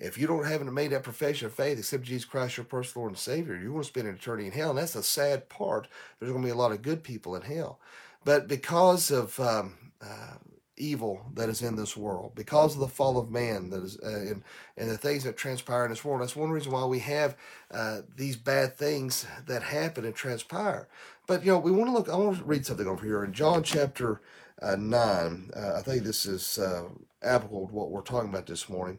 if 0.00 0.16
you 0.16 0.26
don't 0.26 0.46
haven't 0.46 0.72
made 0.72 0.92
that 0.92 1.02
profession 1.02 1.46
of 1.46 1.52
faith, 1.52 1.78
accept 1.78 2.04
Jesus 2.04 2.24
Christ 2.24 2.56
your 2.56 2.64
personal 2.64 3.02
Lord 3.02 3.12
and 3.12 3.18
Savior, 3.18 3.54
you're 3.54 3.70
going 3.70 3.82
to 3.82 3.86
spend 3.86 4.08
an 4.08 4.14
eternity 4.14 4.46
in 4.46 4.52
hell. 4.52 4.70
And 4.70 4.78
that's 4.78 4.94
the 4.94 5.02
sad 5.02 5.50
part. 5.50 5.88
There's 6.18 6.32
going 6.32 6.42
to 6.42 6.46
be 6.46 6.52
a 6.52 6.56
lot 6.56 6.72
of 6.72 6.80
good 6.80 7.02
people 7.02 7.36
in 7.36 7.42
hell. 7.42 7.78
But 8.24 8.48
because 8.48 9.10
of 9.10 9.38
um, 9.38 9.74
uh, 10.00 10.36
evil 10.80 11.20
that 11.34 11.48
is 11.48 11.62
in 11.62 11.76
this 11.76 11.96
world, 11.96 12.32
because 12.34 12.74
of 12.74 12.80
the 12.80 12.88
fall 12.88 13.18
of 13.18 13.30
man 13.30 13.70
that 13.70 13.82
is, 13.82 13.98
uh, 14.02 14.08
and, 14.08 14.42
and 14.76 14.90
the 14.90 14.98
things 14.98 15.24
that 15.24 15.36
transpire 15.36 15.84
in 15.84 15.90
this 15.90 16.04
world, 16.04 16.22
that's 16.22 16.34
one 16.34 16.50
reason 16.50 16.72
why 16.72 16.84
we 16.84 16.98
have 17.00 17.36
uh, 17.70 18.00
these 18.16 18.36
bad 18.36 18.76
things 18.76 19.26
that 19.46 19.62
happen 19.62 20.04
and 20.04 20.14
transpire. 20.14 20.88
But, 21.26 21.44
you 21.44 21.52
know, 21.52 21.58
we 21.58 21.70
want 21.70 21.88
to 21.88 21.92
look, 21.92 22.08
I 22.08 22.16
want 22.16 22.38
to 22.38 22.44
read 22.44 22.66
something 22.66 22.86
over 22.86 23.04
here 23.04 23.22
in 23.22 23.32
John 23.32 23.62
chapter 23.62 24.20
uh, 24.60 24.76
9. 24.76 25.50
Uh, 25.54 25.74
I 25.76 25.82
think 25.82 26.02
this 26.02 26.26
is 26.26 26.58
uh, 26.58 26.88
applicable 27.22 27.68
to 27.68 27.74
what 27.74 27.90
we're 27.90 28.02
talking 28.02 28.30
about 28.30 28.46
this 28.46 28.68
morning. 28.68 28.98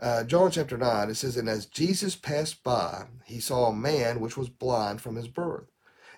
Uh, 0.00 0.24
John 0.24 0.50
chapter 0.50 0.76
9, 0.76 1.10
it 1.10 1.16
says, 1.16 1.36
And 1.36 1.48
as 1.48 1.66
Jesus 1.66 2.14
passed 2.14 2.62
by, 2.62 3.04
he 3.24 3.40
saw 3.40 3.66
a 3.66 3.74
man 3.74 4.20
which 4.20 4.36
was 4.36 4.48
blind 4.48 5.00
from 5.00 5.16
his 5.16 5.28
birth. 5.28 5.64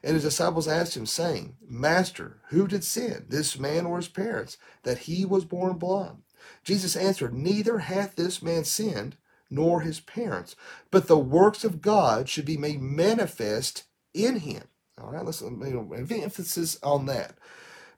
And 0.03 0.15
his 0.15 0.23
disciples 0.23 0.67
asked 0.67 0.97
him, 0.97 1.07
saying, 1.07 1.57
Master, 1.67 2.41
who 2.49 2.67
did 2.67 2.85
sin, 2.85 3.27
this 3.29 3.59
man 3.59 3.87
or 3.87 3.99
his 3.99 4.09
parents, 4.09 4.57
that 4.83 4.99
he 4.99 5.25
was 5.25 5.45
born 5.45 5.77
blind? 5.77 6.23
Jesus 6.65 6.97
answered, 6.97 7.35
Neither 7.35 7.79
hath 7.79 8.17
this 8.17 8.43
man 8.43 8.65
sinned, 8.65 9.17
nor 9.51 9.81
his 9.81 10.01
parents, 10.01 10.57
but 10.91 11.07
the 11.07 11.19
works 11.19 11.65
of 11.65 11.83
God 11.83 12.29
should 12.29 12.45
be 12.45 12.57
made 12.57 12.81
manifest 12.81 13.85
in 14.15 14.41
him. 14.41 14.63
All 15.01 15.11
right, 15.11 15.25
let's 15.25 15.41
you 15.41 15.51
know, 15.51 15.93
emphasis 15.93 16.79
on 16.83 17.07
that. 17.07 17.35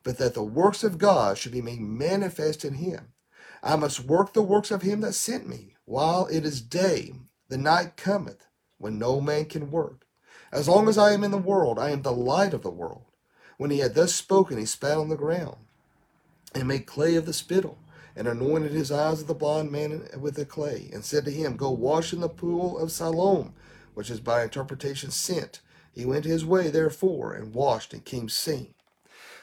But 0.02 0.18
that 0.18 0.34
the 0.34 0.42
works 0.42 0.82
of 0.82 0.98
God 0.98 1.38
should 1.38 1.52
be 1.52 1.62
made 1.62 1.80
manifest 1.80 2.64
in 2.64 2.74
him. 2.74 3.12
I 3.62 3.76
must 3.76 4.00
work 4.00 4.32
the 4.32 4.42
works 4.42 4.70
of 4.70 4.82
him 4.82 5.00
that 5.02 5.12
sent 5.12 5.48
me 5.48 5.74
while 5.84 6.26
it 6.26 6.44
is 6.44 6.60
day, 6.60 7.12
the 7.48 7.58
night 7.58 7.96
cometh 7.96 8.46
when 8.78 8.98
no 8.98 9.20
man 9.20 9.44
can 9.44 9.70
work. 9.70 10.06
As 10.52 10.68
long 10.68 10.88
as 10.88 10.98
I 10.98 11.12
am 11.12 11.24
in 11.24 11.30
the 11.30 11.38
world, 11.38 11.78
I 11.78 11.90
am 11.90 12.02
the 12.02 12.12
light 12.12 12.52
of 12.52 12.62
the 12.62 12.70
world. 12.70 13.04
When 13.56 13.70
he 13.70 13.78
had 13.78 13.94
thus 13.94 14.14
spoken, 14.14 14.58
he 14.58 14.66
spat 14.66 14.98
on 14.98 15.08
the 15.08 15.16
ground 15.16 15.56
and 16.54 16.68
made 16.68 16.86
clay 16.86 17.14
of 17.14 17.24
the 17.24 17.32
spittle 17.32 17.78
and 18.14 18.28
anointed 18.28 18.72
his 18.72 18.92
eyes 18.92 19.22
of 19.22 19.26
the 19.26 19.34
blind 19.34 19.70
man 19.72 20.06
with 20.20 20.34
the 20.34 20.44
clay 20.44 20.90
and 20.92 21.04
said 21.04 21.24
to 21.24 21.30
him, 21.30 21.56
Go 21.56 21.70
wash 21.70 22.12
in 22.12 22.20
the 22.20 22.28
pool 22.28 22.78
of 22.78 22.92
Siloam, 22.92 23.54
which 23.94 24.10
is 24.10 24.20
by 24.20 24.42
interpretation 24.42 25.10
sent. 25.10 25.60
He 25.92 26.04
went 26.04 26.26
his 26.26 26.44
way, 26.44 26.68
therefore, 26.68 27.32
and 27.32 27.54
washed 27.54 27.94
and 27.94 28.04
came 28.04 28.28
seeing. 28.28 28.74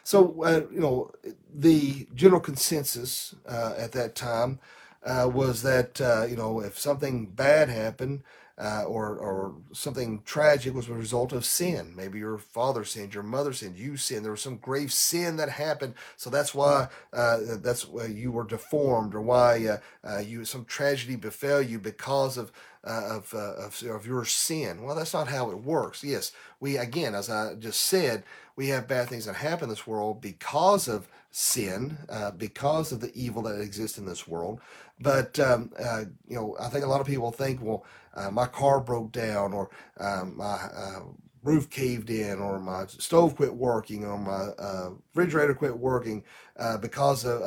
So, 0.03 0.43
uh, 0.43 0.61
you 0.71 0.79
know, 0.79 1.11
the 1.53 2.07
general 2.13 2.41
consensus 2.41 3.35
uh, 3.47 3.73
at 3.77 3.91
that 3.93 4.15
time 4.15 4.59
uh, 5.03 5.29
was 5.31 5.61
that 5.63 6.01
uh, 6.01 6.25
you 6.29 6.35
know 6.35 6.59
if 6.61 6.77
something 6.77 7.25
bad 7.27 7.69
happened 7.69 8.21
uh, 8.59 8.83
or 8.83 9.17
or 9.17 9.55
something 9.71 10.21
tragic 10.25 10.73
was 10.73 10.89
a 10.89 10.93
result 10.93 11.31
of 11.31 11.45
sin. 11.45 11.93
Maybe 11.95 12.19
your 12.19 12.37
father 12.37 12.83
sinned, 12.83 13.13
your 13.13 13.23
mother 13.23 13.53
sinned, 13.53 13.77
you 13.77 13.95
sinned. 13.95 14.25
There 14.25 14.31
was 14.31 14.41
some 14.41 14.57
grave 14.57 14.91
sin 14.91 15.37
that 15.37 15.49
happened, 15.49 15.93
so 16.17 16.29
that's 16.29 16.53
why 16.53 16.89
uh, 17.13 17.37
that's 17.61 17.87
why 17.87 18.05
you 18.07 18.31
were 18.31 18.43
deformed, 18.43 19.15
or 19.15 19.21
why 19.21 19.65
uh, 19.65 19.77
uh, 20.07 20.19
you 20.19 20.43
some 20.43 20.65
tragedy 20.65 21.15
befell 21.15 21.61
you 21.61 21.79
because 21.79 22.37
of 22.37 22.51
of, 22.83 23.33
of 23.33 23.81
of 23.83 24.05
your 24.05 24.25
sin. 24.25 24.83
Well, 24.83 24.95
that's 24.95 25.13
not 25.13 25.29
how 25.29 25.51
it 25.51 25.63
works. 25.63 26.03
Yes, 26.03 26.33
we 26.59 26.77
again, 26.77 27.15
as 27.15 27.29
I 27.29 27.55
just 27.55 27.81
said, 27.81 28.23
we 28.57 28.67
have 28.69 28.89
bad 28.89 29.07
things 29.07 29.25
that 29.25 29.35
happen 29.35 29.65
in 29.65 29.69
this 29.69 29.87
world 29.87 30.19
because 30.21 30.89
of 30.89 31.07
sin, 31.31 31.97
because 32.37 32.91
of 32.91 32.99
the 32.99 33.11
evil 33.15 33.43
that 33.43 33.61
exists 33.61 33.97
in 33.97 34.05
this 34.05 34.27
world. 34.27 34.59
But 34.99 35.39
um, 35.39 35.71
uh, 35.79 36.05
you 36.27 36.35
know, 36.35 36.57
I 36.59 36.67
think 36.67 36.83
a 36.83 36.87
lot 36.87 36.99
of 36.99 37.07
people 37.07 37.31
think, 37.31 37.61
well, 37.61 37.85
uh, 38.15 38.31
my 38.31 38.45
car 38.45 38.79
broke 38.79 39.11
down, 39.11 39.53
or 39.53 39.69
um, 39.99 40.37
my 40.37 40.45
uh, 40.45 41.01
roof 41.43 41.69
caved 41.69 42.09
in, 42.09 42.39
or 42.39 42.59
my 42.59 42.85
stove 42.87 43.35
quit 43.35 43.55
working, 43.55 44.05
or 44.05 44.17
my 44.17 44.63
uh, 44.63 44.91
refrigerator 45.19 45.53
quit 45.53 45.77
working 45.77 46.23
uh, 46.57 46.77
because 46.77 47.25
of, 47.25 47.41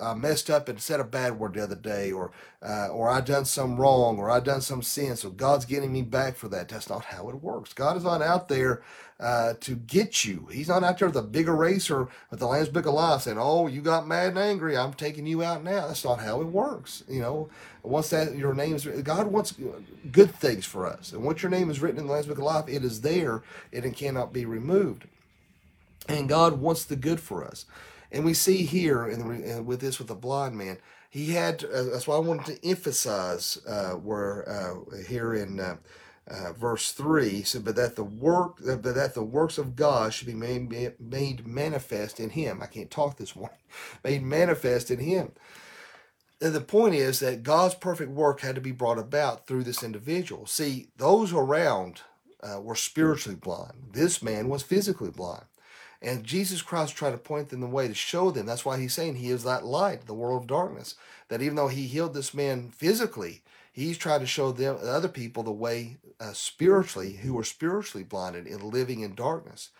I 0.00 0.14
messed 0.14 0.50
up 0.50 0.68
and 0.68 0.80
said 0.80 1.00
a 1.00 1.04
bad 1.04 1.38
word 1.38 1.54
the 1.54 1.62
other 1.62 1.76
day, 1.76 2.12
or 2.12 2.30
uh, 2.62 2.88
or 2.88 3.08
I 3.08 3.20
done 3.20 3.44
some 3.44 3.76
wrong, 3.76 4.18
or 4.18 4.30
I 4.30 4.38
done 4.40 4.60
some 4.60 4.82
sin. 4.82 5.16
So 5.16 5.30
God's 5.30 5.64
getting 5.64 5.92
me 5.92 6.02
back 6.02 6.36
for 6.36 6.48
that. 6.48 6.68
That's 6.68 6.88
not 6.88 7.06
how 7.06 7.28
it 7.28 7.42
works. 7.42 7.72
God 7.72 7.96
is 7.96 8.04
not 8.04 8.22
out 8.22 8.48
there 8.48 8.82
uh, 9.18 9.54
to 9.60 9.74
get 9.74 10.24
you. 10.24 10.46
He's 10.52 10.68
not 10.68 10.84
out 10.84 10.98
there 10.98 11.08
with 11.08 11.16
a 11.16 11.22
big 11.22 11.48
eraser 11.48 12.08
with 12.30 12.38
the 12.38 12.46
Lamb's 12.46 12.68
Book 12.68 12.86
of 12.86 12.94
Life 12.94 13.22
saying, 13.22 13.38
"Oh, 13.40 13.66
you 13.66 13.80
got 13.80 14.06
mad 14.06 14.28
and 14.28 14.38
angry. 14.38 14.76
I'm 14.76 14.94
taking 14.94 15.26
you 15.26 15.42
out 15.42 15.64
now." 15.64 15.88
That's 15.88 16.04
not 16.04 16.20
how 16.20 16.40
it 16.40 16.46
works. 16.46 17.02
You 17.08 17.20
know, 17.20 17.48
once 17.82 18.10
that 18.10 18.36
your 18.36 18.54
name 18.54 18.76
is 18.76 18.84
God 18.84 19.26
wants 19.26 19.54
good 20.12 20.34
things 20.36 20.64
for 20.64 20.86
us, 20.86 21.12
and 21.12 21.24
once 21.24 21.42
your 21.42 21.50
name 21.50 21.68
is 21.68 21.80
written 21.80 21.98
in 21.98 22.06
the 22.06 22.12
Lamb's 22.12 22.26
Book 22.26 22.38
of 22.38 22.44
Life, 22.44 22.68
it 22.68 22.84
is 22.84 23.00
there 23.00 23.42
and 23.72 23.84
it 23.84 23.96
cannot 23.96 24.32
be 24.32 24.44
removed. 24.44 25.06
And 26.08 26.28
God 26.28 26.60
wants 26.60 26.84
the 26.84 26.96
good 26.96 27.20
for 27.20 27.44
us. 27.44 27.64
And 28.10 28.24
we 28.24 28.34
see 28.34 28.64
here, 28.64 29.04
and 29.04 29.66
with 29.66 29.80
this 29.80 29.98
with 29.98 30.08
the 30.08 30.14
blind 30.14 30.56
man, 30.56 30.78
he 31.12 31.32
had. 31.32 31.62
Uh, 31.64 31.84
that's 31.84 32.06
why 32.06 32.16
I 32.16 32.20
wanted 32.20 32.46
to 32.46 32.68
emphasize 32.68 33.58
uh, 33.66 33.92
where 33.92 34.48
uh, 34.48 35.02
here 35.06 35.34
in 35.34 35.60
uh, 35.60 35.76
uh, 36.26 36.52
verse 36.54 36.92
three 36.92 37.42
said, 37.42 37.66
"But 37.66 37.76
that 37.76 37.96
the 37.96 38.04
work, 38.04 38.58
uh, 38.66 38.76
but 38.76 38.94
that 38.94 39.12
the 39.12 39.22
works 39.22 39.58
of 39.58 39.76
God 39.76 40.14
should 40.14 40.26
be 40.26 40.32
made 40.32 40.70
made 40.98 41.46
manifest 41.46 42.18
in 42.18 42.30
Him." 42.30 42.62
I 42.62 42.66
can't 42.66 42.90
talk 42.90 43.18
this 43.18 43.36
morning. 43.36 43.58
Made 44.04 44.22
manifest 44.22 44.90
in 44.90 45.00
Him. 45.00 45.32
And 46.40 46.54
the 46.54 46.60
point 46.62 46.94
is 46.94 47.20
that 47.20 47.42
God's 47.42 47.74
perfect 47.74 48.10
work 48.10 48.40
had 48.40 48.54
to 48.54 48.60
be 48.60 48.72
brought 48.72 48.98
about 48.98 49.46
through 49.46 49.64
this 49.64 49.82
individual. 49.82 50.46
See, 50.46 50.88
those 50.96 51.32
around 51.32 52.00
were 52.58 52.74
spiritually 52.74 53.38
blind. 53.40 53.92
This 53.92 54.22
man 54.22 54.48
was 54.48 54.62
physically 54.62 55.10
blind. 55.10 55.44
And 56.02 56.24
Jesus 56.24 56.62
Christ 56.62 56.96
tried 56.96 57.12
to 57.12 57.18
point 57.18 57.50
them 57.50 57.60
the 57.60 57.66
way 57.66 57.86
to 57.86 57.94
show 57.94 58.32
them. 58.32 58.44
That's 58.44 58.64
why 58.64 58.78
he's 58.78 58.92
saying 58.92 59.16
he 59.16 59.30
is 59.30 59.44
that 59.44 59.64
light, 59.64 60.06
the 60.06 60.14
world 60.14 60.42
of 60.42 60.48
darkness. 60.48 60.96
That 61.28 61.42
even 61.42 61.54
though 61.54 61.68
he 61.68 61.86
healed 61.86 62.12
this 62.12 62.34
man 62.34 62.70
physically, 62.70 63.42
he's 63.72 63.96
trying 63.96 64.20
to 64.20 64.26
show 64.26 64.50
them 64.50 64.78
other 64.82 65.08
people 65.08 65.44
the 65.44 65.52
way 65.52 65.98
uh, 66.18 66.32
spiritually 66.32 67.12
who 67.12 67.38
are 67.38 67.44
spiritually 67.44 68.02
blinded 68.02 68.46
and 68.46 68.62
living 68.62 69.00
in 69.00 69.14
darkness. 69.14 69.70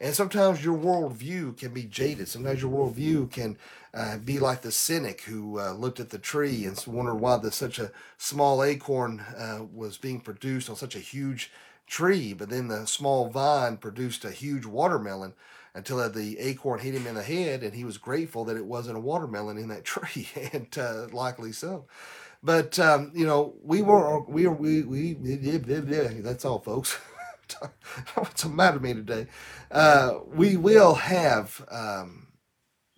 And 0.00 0.14
sometimes 0.14 0.64
your 0.64 0.76
worldview 0.76 1.56
can 1.56 1.72
be 1.72 1.84
jaded. 1.84 2.28
Sometimes 2.28 2.60
your 2.62 2.70
worldview 2.70 3.30
can 3.30 3.56
uh, 3.94 4.18
be 4.18 4.38
like 4.38 4.62
the 4.62 4.70
cynic 4.70 5.22
who 5.22 5.58
uh, 5.58 5.72
looked 5.72 5.98
at 5.98 6.10
the 6.10 6.18
tree 6.18 6.64
and 6.64 6.82
wondered 6.86 7.16
why 7.16 7.36
the, 7.36 7.50
such 7.50 7.78
a 7.78 7.90
small 8.16 8.62
acorn 8.62 9.20
uh, 9.20 9.64
was 9.72 9.96
being 9.96 10.20
produced 10.20 10.70
on 10.70 10.76
such 10.76 10.94
a 10.94 11.00
huge 11.00 11.50
tree, 11.88 12.32
but 12.32 12.50
then 12.50 12.68
the 12.68 12.86
small 12.86 13.28
vine 13.28 13.76
produced 13.76 14.24
a 14.24 14.30
huge 14.30 14.66
watermelon 14.66 15.32
until 15.78 16.08
the 16.10 16.38
acorn 16.40 16.80
hit 16.80 16.94
him 16.94 17.06
in 17.06 17.14
the 17.14 17.22
head, 17.22 17.62
and 17.62 17.74
he 17.74 17.84
was 17.84 17.98
grateful 17.98 18.44
that 18.46 18.56
it 18.56 18.66
wasn't 18.66 18.96
a 18.96 19.00
watermelon 19.00 19.58
in 19.58 19.68
that 19.68 19.84
tree, 19.86 20.28
and 20.52 20.76
uh, 20.78 21.06
likely 21.12 21.52
so. 21.52 21.86
But 22.42 22.78
um, 22.78 23.12
you 23.14 23.26
know, 23.26 23.54
we 23.62 23.82
were 23.82 24.20
we 24.22 24.46
we 24.48 24.82
we, 24.82 25.14
that's 25.14 26.44
all, 26.44 26.60
folks. 26.60 26.98
What's 28.14 28.42
the 28.42 28.50
matter 28.50 28.78
with 28.78 28.82
me 28.82 28.94
today? 28.94 29.26
Uh, 29.70 30.18
we 30.26 30.56
will 30.56 30.94
have 30.94 31.64
um, 31.70 32.28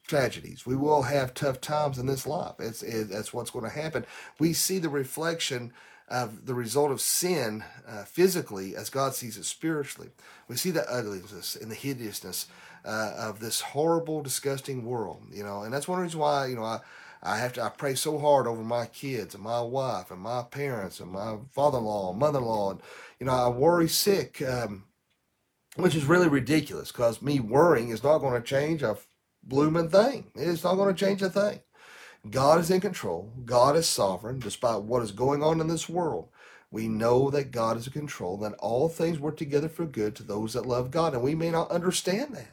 tragedies. 0.07 0.67
We 0.67 0.77
will 0.77 1.03
have 1.03 1.35
tough 1.35 1.61
times 1.61 1.99
in 1.99 2.07
this 2.07 2.27
life. 2.27 2.55
It's, 2.59 2.83
it, 2.83 3.11
that's 3.11 3.33
what's 3.33 3.51
going 3.51 3.65
to 3.65 3.71
happen. 3.71 4.05
We 4.41 4.53
see 4.53 4.79
the 4.79 4.89
reflection 4.89 5.73
of 6.09 6.47
the 6.47 6.55
result 6.55 6.91
of 6.91 7.01
sin 7.01 7.65
uh, 7.89 8.05
physically 8.05 8.75
as 8.75 8.91
God 8.91 9.15
sees 9.15 9.37
it 9.39 9.45
spiritually. 9.45 10.11
We 10.49 10.57
see 10.57 10.73
the 10.73 10.91
ugliness 10.93 11.57
and 11.57 11.71
the 11.71 11.77
hideousness 11.77 12.49
uh, 12.85 13.15
of 13.17 13.41
this 13.41 13.61
horrible, 13.61 14.23
disgusting 14.23 14.85
world, 14.85 15.23
you 15.33 15.43
know, 15.43 15.63
and 15.63 15.73
that's 15.73 15.89
one 15.89 16.01
reason 16.01 16.21
why, 16.21 16.47
you 16.47 16.57
know, 16.57 16.65
I, 16.65 16.81
I 17.23 17.39
have 17.39 17.53
to, 17.55 17.63
I 17.63 17.69
pray 17.69 17.95
so 17.95 18.19
hard 18.19 18.47
over 18.47 18.63
my 18.63 18.87
kids 18.87 19.35
and 19.35 19.45
my 19.45 19.61
wife 19.61 20.11
and 20.11 20.21
my 20.21 20.43
parents 20.43 21.01
and 21.01 21.13
my 21.13 21.37
father-in-law, 21.53 22.11
and 22.11 22.19
mother-in-law, 22.19 22.71
and, 22.71 22.81
you 23.19 23.27
know, 23.27 23.33
I 23.33 23.49
worry 23.49 23.89
sick, 23.89 24.41
um, 24.43 24.85
which 25.77 25.95
is 25.95 26.05
really 26.05 26.29
ridiculous 26.29 26.91
because 26.91 27.23
me 27.23 27.39
worrying 27.39 27.91
is 27.91 28.03
not 28.03 28.19
going 28.19 28.41
to 28.41 28.47
change 28.47 28.83
a 28.83 28.97
blooming 29.43 29.89
thing. 29.89 30.31
It's 30.35 30.65
not 30.65 30.75
going 30.75 30.95
to 30.95 30.99
change 30.99 31.23
a 31.23 31.31
thing. 31.31 31.61
God 32.29 32.61
is 32.61 32.71
in 32.71 32.81
control. 32.81 33.33
God 33.45 33.77
is 33.77 33.89
sovereign, 33.89 34.41
despite 34.41 34.83
what 34.83 35.03
is 35.03 35.13
going 35.13 35.43
on 35.43 35.61
in 35.61 35.69
this 35.69 35.89
world. 35.89 36.29
We 36.71 36.87
know 36.87 37.31
that 37.31 37.51
God 37.51 37.77
is 37.77 37.87
in 37.87 37.93
control, 37.93 38.37
that 38.39 38.53
all 38.55 38.89
things 38.89 39.19
work 39.19 39.37
together 39.37 39.69
for 39.69 39.87
good 39.87 40.15
to 40.17 40.23
those 40.23 40.53
that 40.53 40.67
love 40.67 40.91
God. 40.91 41.15
And 41.15 41.23
we 41.23 41.35
may 41.35 41.51
not 41.51 41.71
understand 41.71 42.35
that 42.35 42.49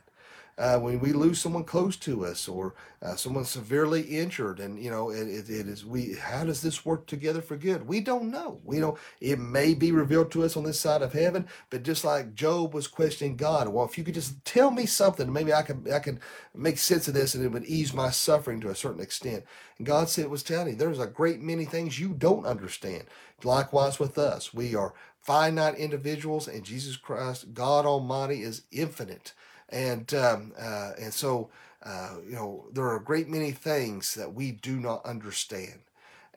uh, 0.58 0.80
when 0.80 1.00
we 1.00 1.14
lose 1.14 1.40
someone 1.40 1.64
close 1.64 1.96
to 1.96 2.26
us 2.26 2.48
or 2.48 2.74
uh, 3.04 3.16
someone 3.16 3.46
severely 3.46 4.02
injured 4.02 4.60
and 4.60 4.82
you 4.82 4.90
know 4.90 5.12
it, 5.12 5.28
it, 5.28 5.50
it 5.50 5.68
is 5.68 5.86
we 5.86 6.16
how 6.16 6.44
does 6.44 6.62
this 6.62 6.84
work 6.84 7.06
together 7.06 7.42
for 7.42 7.56
good? 7.56 7.88
We 7.88 8.02
don't 8.02 8.32
know. 8.32 8.60
We 8.64 8.80
don't 8.80 8.98
it 9.22 9.38
may 9.38 9.76
be 9.76 9.92
revealed 9.92 10.32
to 10.32 10.44
us 10.44 10.58
on 10.58 10.64
this 10.64 10.80
side 10.80 11.04
of 11.04 11.14
heaven 11.14 11.48
but 11.70 11.84
just 11.84 12.04
like 12.04 12.34
job 12.34 12.74
was 12.74 12.88
questioning 12.88 13.36
god 13.38 13.68
well 13.68 13.86
if 13.86 13.98
you 13.98 14.04
could 14.04 14.16
just 14.16 14.44
tell 14.46 14.72
me 14.72 14.86
something 14.86 15.32
maybe 15.32 15.54
i 15.54 15.62
can 15.62 15.86
i 15.94 16.00
can 16.00 16.20
make 16.56 16.78
sense 16.80 17.08
of 17.08 17.14
this 17.14 17.36
and 17.36 17.46
it 17.46 17.52
would 17.52 17.66
ease 17.66 17.94
my 17.94 18.10
suffering 18.10 18.60
to 18.62 18.70
a 18.70 18.76
certain 18.76 19.02
extent. 19.02 19.44
And 19.78 19.86
god 19.86 20.10
said 20.10 20.28
was 20.28 20.42
telling 20.44 20.70
you 20.70 20.76
there's 20.76 21.00
a 21.00 21.08
great 21.08 21.40
many 21.40 21.66
things 21.66 22.00
you 22.00 22.10
don't 22.14 22.46
understand. 22.46 23.04
Likewise 23.44 24.00
with 24.00 24.18
us 24.18 24.54
we 24.56 24.74
are 24.74 24.96
finite 25.22 25.76
individuals 25.76 26.48
and 26.48 26.64
jesus 26.64 26.96
christ 26.96 27.54
god 27.54 27.86
almighty 27.86 28.42
is 28.42 28.62
infinite 28.72 29.34
and 29.70 30.14
um, 30.14 30.54
uh, 30.60 30.92
and 31.00 31.14
so 31.14 31.50
uh, 31.84 32.16
you 32.28 32.36
know 32.36 32.66
there 32.74 32.86
are 32.86 32.98
a 32.98 33.04
great 33.04 33.28
many 33.28 33.52
things 33.52 34.14
that 34.16 34.34
we 34.34 34.52
do 34.52 34.78
not 34.78 35.06
understand, 35.06 35.80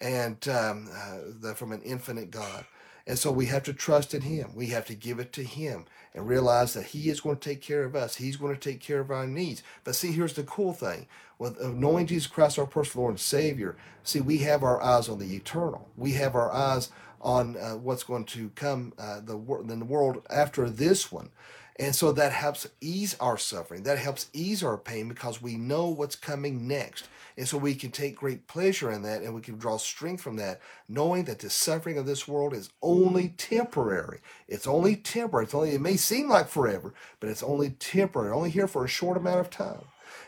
and 0.01 0.47
um, 0.49 0.89
uh, 1.45 1.55
from 1.55 1.73
an 1.73 1.83
infinite 1.83 2.31
God. 2.31 2.65
And 3.07 3.19
so 3.19 3.33
we 3.33 3.47
have 3.47 3.65
to 3.65 3.73
trust 3.73 4.15
in 4.15 4.21
Him. 4.23 4.53
We 4.55 4.69
have 4.69 4.87
to 4.87 4.95
give 4.95 5.19
it 5.19 5.33
to 5.33 5.43
Him 5.43 5.87
and 6.15 6.29
realize 6.29 6.75
that 6.75 6.87
He 6.87 7.09
is 7.09 7.21
going 7.21 7.37
to 7.37 7.49
take 7.49 7.63
care 7.63 7.83
of 7.83 7.97
us. 7.97 8.17
He's 8.17 8.37
going 8.37 8.55
to 8.55 8.61
take 8.61 8.81
care 8.81 9.01
of 9.01 9.11
our 9.11 9.27
needs. 9.27 9.63
But 9.83 9.97
see, 9.97 10.13
here's 10.13 10.35
the 10.35 10.45
cool 10.45 10.73
thing: 10.73 11.07
with 11.39 11.61
knowing 11.61 12.07
Jesus 12.07 12.29
Christ, 12.29 12.59
our 12.59 12.67
personal 12.67 13.05
Lord 13.05 13.15
and 13.15 13.21
Savior, 13.21 13.77
see, 14.05 14.21
we 14.21 14.39
have 14.39 14.63
our 14.63 14.81
eyes 14.83 15.09
on 15.09 15.19
the 15.19 15.35
eternal. 15.35 15.89
We 15.97 16.13
have 16.13 16.35
our 16.35 16.53
eyes 16.53 16.91
on 17.21 17.57
uh, 17.57 17.77
what's 17.77 18.03
going 18.05 18.25
to 18.25 18.51
come 18.51 18.93
uh, 18.99 19.21
the, 19.21 19.37
in 19.37 19.79
the 19.79 19.85
world 19.85 20.23
after 20.31 20.69
this 20.71 21.11
one. 21.13 21.31
And 21.81 21.97
so 21.97 22.13
that 22.13 22.33
helps 22.33 22.69
ease 22.83 23.17
our 23.21 23.39
suffering. 23.39 23.85
That 23.85 23.97
helps 23.97 24.29
ease 24.35 24.63
our 24.63 24.77
pain 24.77 25.09
because 25.09 25.41
we 25.41 25.57
know 25.57 25.89
what's 25.89 26.15
coming 26.15 26.69
next. 26.69 27.09
And 27.39 27.49
so 27.49 27.57
we 27.57 27.75
can 27.75 27.91
take 27.91 28.17
great 28.17 28.47
pleasure 28.47 28.93
in 28.93 29.01
that 29.05 29.23
and 29.23 29.35
we 29.35 29.41
can 29.41 29.57
draw 29.57 29.79
strength 29.79 30.23
from 30.23 30.37
that, 30.37 30.61
knowing 30.91 31.25
that 31.25 31.39
the 31.39 31.49
suffering 31.49 31.97
of 31.97 32.05
this 32.05 32.29
world 32.29 32.53
is 32.53 32.69
only 32.83 33.31
temporary. 33.31 34.21
It's 34.47 34.67
only 34.67 34.95
temporary. 34.95 35.47
It's 35.47 35.55
only 35.55 35.71
it 35.71 35.81
may 35.81 35.97
seem 35.97 36.29
like 36.29 36.49
forever, 36.49 36.93
but 37.19 37.31
it's 37.31 37.43
only 37.43 37.71
temporary, 37.71 38.31
only 38.31 38.51
here 38.51 38.69
for 38.69 38.85
a 38.85 38.89
short 38.89 39.17
amount 39.17 39.41
of 39.41 39.49
time. 39.49 39.85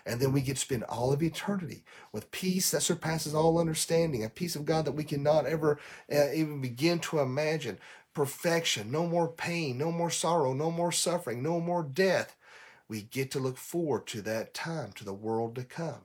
And 0.06 0.20
then 0.20 0.32
we 0.32 0.40
get 0.40 0.56
to 0.56 0.60
spend 0.60 0.84
all 0.84 1.12
of 1.12 1.22
eternity 1.22 1.84
with 2.12 2.30
peace 2.30 2.70
that 2.70 2.82
surpasses 2.82 3.34
all 3.34 3.58
understanding, 3.58 4.24
a 4.24 4.28
peace 4.30 4.56
of 4.56 4.64
God 4.64 4.86
that 4.86 4.92
we 4.92 5.04
cannot 5.04 5.46
ever 5.46 5.78
uh, 6.12 6.32
even 6.32 6.60
begin 6.62 6.98
to 7.00 7.20
imagine 7.20 7.78
perfection, 8.14 8.90
no 8.90 9.06
more 9.06 9.28
pain, 9.28 9.78
no 9.78 9.90
more 9.92 10.10
sorrow, 10.10 10.52
no 10.52 10.70
more 10.70 10.92
suffering, 10.92 11.42
no 11.42 11.60
more 11.60 11.82
death. 11.82 12.36
We 12.88 13.02
get 13.02 13.30
to 13.32 13.38
look 13.38 13.56
forward 13.56 14.06
to 14.08 14.22
that 14.22 14.54
time, 14.54 14.92
to 14.92 15.04
the 15.04 15.14
world 15.14 15.54
to 15.56 15.64
come. 15.64 16.02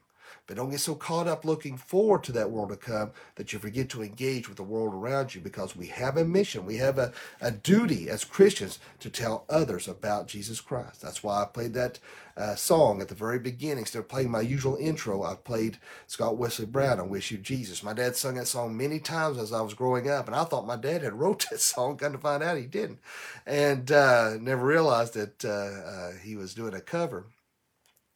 But 0.47 0.55
don't 0.55 0.69
get 0.69 0.79
so 0.79 0.95
caught 0.95 1.27
up 1.27 1.43
looking 1.43 1.75
forward 1.75 2.23
to 2.23 2.31
that 2.31 2.49
world 2.49 2.69
to 2.69 2.77
come 2.77 3.11
that 3.35 3.51
you 3.51 3.59
forget 3.59 3.89
to 3.89 4.01
engage 4.01 4.47
with 4.47 4.55
the 4.55 4.63
world 4.63 4.93
around 4.93 5.35
you 5.35 5.41
because 5.41 5.75
we 5.75 5.87
have 5.87 6.15
a 6.15 6.23
mission. 6.23 6.65
We 6.65 6.77
have 6.77 6.97
a, 6.97 7.11
a 7.41 7.51
duty 7.51 8.09
as 8.09 8.23
Christians 8.23 8.79
to 9.01 9.09
tell 9.09 9.43
others 9.49 9.89
about 9.89 10.29
Jesus 10.29 10.61
Christ. 10.61 11.01
That's 11.01 11.21
why 11.21 11.41
I 11.41 11.45
played 11.45 11.73
that 11.73 11.99
uh, 12.37 12.55
song 12.55 13.01
at 13.01 13.09
the 13.09 13.15
very 13.15 13.39
beginning. 13.39 13.79
Instead 13.79 13.99
of 13.99 14.07
playing 14.07 14.31
my 14.31 14.39
usual 14.39 14.77
intro, 14.77 15.21
I 15.23 15.35
played 15.35 15.79
Scott 16.07 16.37
Wesley 16.37 16.65
Brown, 16.65 17.01
I 17.01 17.03
Wish 17.03 17.29
You 17.29 17.39
Jesus. 17.39 17.83
My 17.83 17.93
dad 17.93 18.15
sung 18.15 18.35
that 18.35 18.47
song 18.47 18.77
many 18.77 18.99
times 18.99 19.37
as 19.37 19.51
I 19.51 19.59
was 19.59 19.73
growing 19.73 20.09
up, 20.09 20.27
and 20.27 20.35
I 20.35 20.45
thought 20.45 20.65
my 20.65 20.77
dad 20.77 21.01
had 21.01 21.13
wrote 21.19 21.45
that 21.49 21.59
song. 21.59 21.97
Come 21.97 22.13
to 22.13 22.17
find 22.17 22.41
out 22.41 22.57
he 22.57 22.67
didn't. 22.67 22.99
And 23.45 23.91
uh, 23.91 24.37
never 24.39 24.65
realized 24.65 25.13
that 25.15 25.43
uh, 25.43 25.49
uh 25.49 26.11
he 26.23 26.37
was 26.37 26.53
doing 26.53 26.73
a 26.73 26.79
cover. 26.79 27.25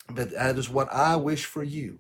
But 0.10 0.32
that 0.32 0.58
is 0.58 0.70
what 0.70 0.92
I 0.94 1.18
wish 1.18 1.44
for 1.44 1.64
you 1.64 2.00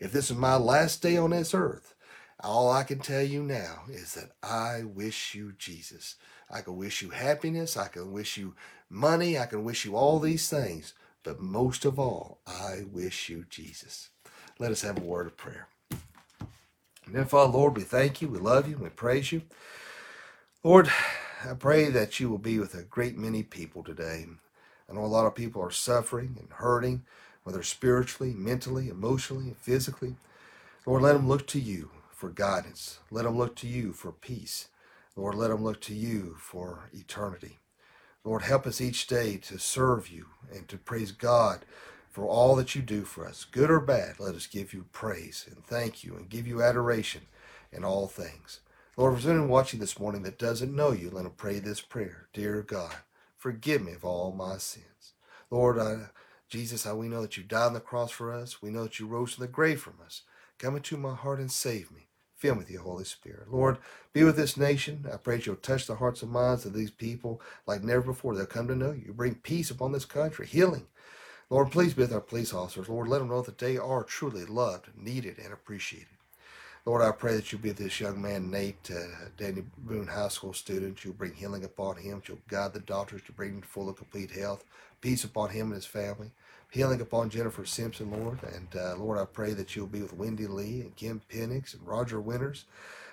if 0.00 0.12
this 0.12 0.30
is 0.30 0.36
my 0.36 0.56
last 0.56 1.02
day 1.02 1.16
on 1.16 1.30
this 1.30 1.54
earth, 1.54 1.94
all 2.42 2.70
I 2.70 2.84
can 2.84 3.00
tell 3.00 3.22
you 3.22 3.42
now 3.42 3.82
is 3.90 4.14
that 4.14 4.30
I 4.42 4.82
wish 4.82 5.34
you 5.34 5.52
Jesus. 5.58 6.16
I 6.50 6.62
can 6.62 6.76
wish 6.76 7.02
you 7.02 7.10
happiness. 7.10 7.76
I 7.76 7.88
can 7.88 8.10
wish 8.10 8.38
you 8.38 8.54
money. 8.88 9.38
I 9.38 9.44
can 9.44 9.62
wish 9.62 9.84
you 9.84 9.94
all 9.94 10.18
these 10.18 10.48
things. 10.48 10.94
But 11.22 11.40
most 11.40 11.84
of 11.84 11.98
all, 11.98 12.40
I 12.46 12.84
wish 12.90 13.28
you 13.28 13.44
Jesus. 13.50 14.08
Let 14.58 14.72
us 14.72 14.80
have 14.82 14.96
a 14.98 15.02
word 15.02 15.26
of 15.26 15.36
prayer. 15.36 15.68
And 15.90 17.14
then, 17.14 17.26
Father, 17.26 17.52
Lord, 17.52 17.76
we 17.76 17.82
thank 17.82 18.22
you. 18.22 18.28
We 18.28 18.38
love 18.38 18.68
you. 18.68 18.78
We 18.78 18.88
praise 18.88 19.32
you. 19.32 19.42
Lord, 20.64 20.90
I 21.48 21.54
pray 21.54 21.90
that 21.90 22.20
you 22.20 22.30
will 22.30 22.38
be 22.38 22.58
with 22.58 22.74
a 22.74 22.82
great 22.82 23.18
many 23.18 23.42
people 23.42 23.82
today. 23.82 24.26
I 24.88 24.94
know 24.94 25.04
a 25.04 25.06
lot 25.06 25.26
of 25.26 25.34
people 25.34 25.62
are 25.62 25.70
suffering 25.70 26.36
and 26.38 26.48
hurting 26.50 27.02
whether 27.44 27.62
spiritually, 27.62 28.34
mentally, 28.34 28.88
emotionally, 28.88 29.54
physically. 29.60 30.16
Lord, 30.86 31.02
let 31.02 31.14
them 31.14 31.28
look 31.28 31.46
to 31.48 31.60
you 31.60 31.90
for 32.12 32.30
guidance. 32.30 33.00
Let 33.10 33.24
them 33.24 33.38
look 33.38 33.56
to 33.56 33.66
you 33.68 33.92
for 33.92 34.12
peace. 34.12 34.68
Lord, 35.16 35.34
let 35.34 35.48
them 35.48 35.64
look 35.64 35.80
to 35.82 35.94
you 35.94 36.36
for 36.38 36.90
eternity. 36.92 37.58
Lord, 38.24 38.42
help 38.42 38.66
us 38.66 38.80
each 38.80 39.06
day 39.06 39.38
to 39.38 39.58
serve 39.58 40.08
you 40.08 40.26
and 40.52 40.68
to 40.68 40.76
praise 40.76 41.12
God 41.12 41.60
for 42.10 42.26
all 42.26 42.56
that 42.56 42.74
you 42.74 42.82
do 42.82 43.04
for 43.04 43.26
us. 43.26 43.44
Good 43.44 43.70
or 43.70 43.80
bad, 43.80 44.20
let 44.20 44.34
us 44.34 44.46
give 44.46 44.74
you 44.74 44.86
praise 44.92 45.46
and 45.50 45.64
thank 45.64 46.04
you 46.04 46.16
and 46.16 46.28
give 46.28 46.46
you 46.46 46.62
adoration 46.62 47.22
in 47.72 47.84
all 47.84 48.06
things. 48.06 48.60
Lord, 48.96 49.14
there's 49.14 49.26
anyone 49.26 49.48
watching 49.48 49.80
this 49.80 49.98
morning 49.98 50.22
that 50.24 50.38
doesn't 50.38 50.74
know 50.74 50.92
you, 50.92 51.10
let 51.10 51.22
them 51.24 51.32
pray 51.36 51.60
this 51.60 51.80
prayer. 51.80 52.28
Dear 52.34 52.62
God, 52.62 52.94
forgive 53.38 53.82
me 53.82 53.92
of 53.92 54.04
all 54.04 54.32
my 54.32 54.58
sins. 54.58 55.14
Lord, 55.50 55.78
I 55.78 56.10
Jesus, 56.50 56.84
how 56.84 56.96
we 56.96 57.08
know 57.08 57.22
that 57.22 57.36
you 57.36 57.44
died 57.44 57.68
on 57.68 57.74
the 57.74 57.80
cross 57.80 58.10
for 58.10 58.32
us. 58.32 58.60
We 58.60 58.70
know 58.70 58.82
that 58.82 58.98
you 58.98 59.06
rose 59.06 59.34
from 59.34 59.42
the 59.42 59.48
grave 59.48 59.80
from 59.80 59.94
us. 60.04 60.22
Come 60.58 60.76
into 60.76 60.96
my 60.96 61.14
heart 61.14 61.38
and 61.38 61.50
save 61.50 61.92
me. 61.92 62.08
Fill 62.36 62.54
me 62.54 62.60
with 62.60 62.70
your 62.70 62.82
Holy 62.82 63.04
Spirit. 63.04 63.52
Lord, 63.52 63.78
be 64.12 64.24
with 64.24 64.36
this 64.36 64.56
nation. 64.56 65.06
I 65.12 65.16
pray 65.16 65.36
that 65.36 65.46
you'll 65.46 65.56
touch 65.56 65.86
the 65.86 65.94
hearts 65.94 66.22
and 66.22 66.32
minds 66.32 66.66
of 66.66 66.72
these 66.72 66.90
people 66.90 67.40
like 67.66 67.84
never 67.84 68.00
before. 68.02 68.34
They'll 68.34 68.46
come 68.46 68.66
to 68.68 68.74
know 68.74 68.92
you. 68.92 69.12
Bring 69.12 69.36
peace 69.36 69.70
upon 69.70 69.92
this 69.92 70.04
country, 70.04 70.46
healing. 70.46 70.86
Lord, 71.50 71.70
please 71.70 71.94
be 71.94 72.02
with 72.02 72.12
our 72.12 72.20
police 72.20 72.52
officers. 72.52 72.88
Lord, 72.88 73.08
let 73.08 73.18
them 73.18 73.28
know 73.28 73.42
that 73.42 73.58
they 73.58 73.76
are 73.78 74.02
truly 74.04 74.44
loved, 74.44 74.88
needed, 74.96 75.38
and 75.38 75.52
appreciated. 75.52 76.08
Lord, 76.86 77.02
I 77.02 77.12
pray 77.12 77.36
that 77.36 77.52
you'll 77.52 77.60
be 77.60 77.68
with 77.68 77.78
this 77.78 78.00
young 78.00 78.20
man, 78.20 78.50
Nate, 78.50 78.90
uh, 78.90 79.28
Daniel 79.36 79.66
Boone 79.78 80.06
High 80.06 80.28
School 80.28 80.52
student. 80.52 81.04
You'll 81.04 81.14
bring 81.14 81.34
healing 81.34 81.64
upon 81.64 81.96
him. 81.96 82.22
You'll 82.26 82.38
guide 82.48 82.72
the 82.72 82.80
doctors 82.80 83.22
to 83.26 83.32
bring 83.32 83.50
him 83.54 83.62
full 83.62 83.88
and 83.88 83.96
complete 83.96 84.30
health. 84.30 84.64
Peace 85.00 85.24
upon 85.24 85.50
him 85.50 85.66
and 85.66 85.74
his 85.74 85.86
family 85.86 86.30
healing 86.70 87.00
upon 87.00 87.30
Jennifer 87.30 87.64
Simpson, 87.64 88.10
Lord. 88.10 88.38
And 88.42 88.68
uh, 88.76 88.96
Lord, 88.96 89.18
I 89.18 89.24
pray 89.24 89.52
that 89.54 89.74
you'll 89.74 89.86
be 89.86 90.02
with 90.02 90.14
Wendy 90.14 90.46
Lee 90.46 90.80
and 90.80 90.96
Kim 90.96 91.20
Penix 91.30 91.74
and 91.74 91.86
Roger 91.86 92.20
Winters. 92.20 92.64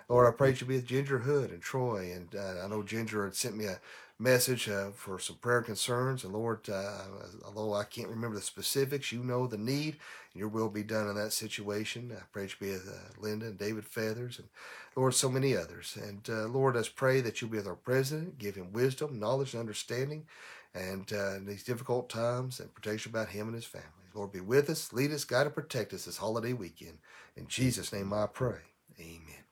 Lord, 0.10 0.28
I 0.28 0.32
pray 0.32 0.52
that 0.52 0.62
you'll 0.62 0.70
be 0.70 0.76
with 0.76 0.86
Ginger 0.86 1.20
Hood 1.20 1.50
and 1.50 1.62
Troy. 1.62 2.12
And 2.14 2.34
uh, 2.36 2.64
I 2.64 2.68
know 2.68 2.84
Ginger 2.84 3.26
had 3.26 3.36
sent 3.36 3.58
me 3.58 3.66
a 3.66 3.80
message 4.20 4.68
uh, 4.68 4.90
for 4.96 5.20
some 5.20 5.36
prayer 5.38 5.62
concerns. 5.62 6.24
And 6.24 6.34
Lord, 6.34 6.70
uh, 6.70 7.04
although 7.46 7.74
I 7.74 7.84
can't 7.84 8.10
remember 8.10 8.36
the 8.36 8.42
specifics, 8.42 9.12
you 9.12 9.24
know 9.24 9.48
the 9.48 9.58
need, 9.58 9.98
and 10.34 10.40
your 10.40 10.48
will 10.48 10.70
be 10.70 10.84
done 10.84 11.08
in 11.08 11.16
that 11.16 11.34
situation. 11.34 12.12
I 12.16 12.24
pray 12.32 12.44
you 12.44 12.50
be 12.60 12.72
with 12.72 12.88
uh, 12.88 13.22
Linda 13.22 13.48
and 13.48 13.58
David 13.58 13.86
Feathers 13.86 14.40
and 14.40 14.48
Lord, 14.96 15.14
so 15.14 15.30
many 15.30 15.56
others. 15.56 15.98
And 16.02 16.28
uh, 16.30 16.48
Lord, 16.48 16.76
let's 16.76 16.90
pray 16.90 17.22
that 17.22 17.42
you'll 17.42 17.52
be 17.52 17.58
with 17.58 17.68
our 17.68 17.76
president, 17.76 18.40
give 18.40 18.56
him 18.56 18.74
wisdom, 18.74 19.20
knowledge, 19.20 19.54
and 19.54 19.60
understanding 19.60 20.26
and 20.74 21.12
uh, 21.14 21.36
in 21.36 21.46
these 21.46 21.64
difficult 21.64 22.10
times 22.10 22.60
and 22.60 22.74
protection 22.74 23.12
about 23.12 23.30
him 23.30 23.48
and 23.48 23.56
his 23.56 23.66
family. 23.66 23.88
Lord, 24.14 24.32
be 24.32 24.42
with 24.42 24.70
us, 24.70 24.92
lead 24.94 25.12
us, 25.12 25.24
guide, 25.24 25.46
and 25.46 25.54
protect 25.56 25.94
us 25.94 26.06
this 26.06 26.18
holiday 26.18 26.54
weekend. 26.54 26.98
In 27.36 27.48
Jesus' 27.48 27.94
name 27.94 28.12
I 28.14 28.26
pray. 28.26 28.58
Amen. 29.00 29.44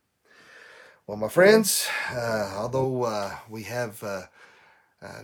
Well, 1.05 1.17
my 1.17 1.27
friends, 1.27 1.87
uh, 2.11 2.55
although 2.57 3.31
we 3.47 3.61
have 3.63 4.03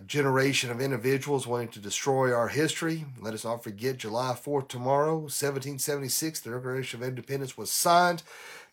generation 0.05 0.69
of 0.69 0.79
individuals 0.79 1.47
wanting 1.47 1.69
to 1.69 1.79
destroy 1.79 2.33
our 2.33 2.49
history. 2.49 3.05
Let 3.19 3.33
us 3.33 3.43
not 3.43 3.63
forget 3.63 3.97
July 3.97 4.33
4th 4.33 4.67
tomorrow, 4.67 5.15
1776, 5.15 6.41
the 6.41 6.51
Declaration 6.51 7.01
of 7.01 7.07
Independence 7.07 7.57
was 7.57 7.71
signed 7.71 8.23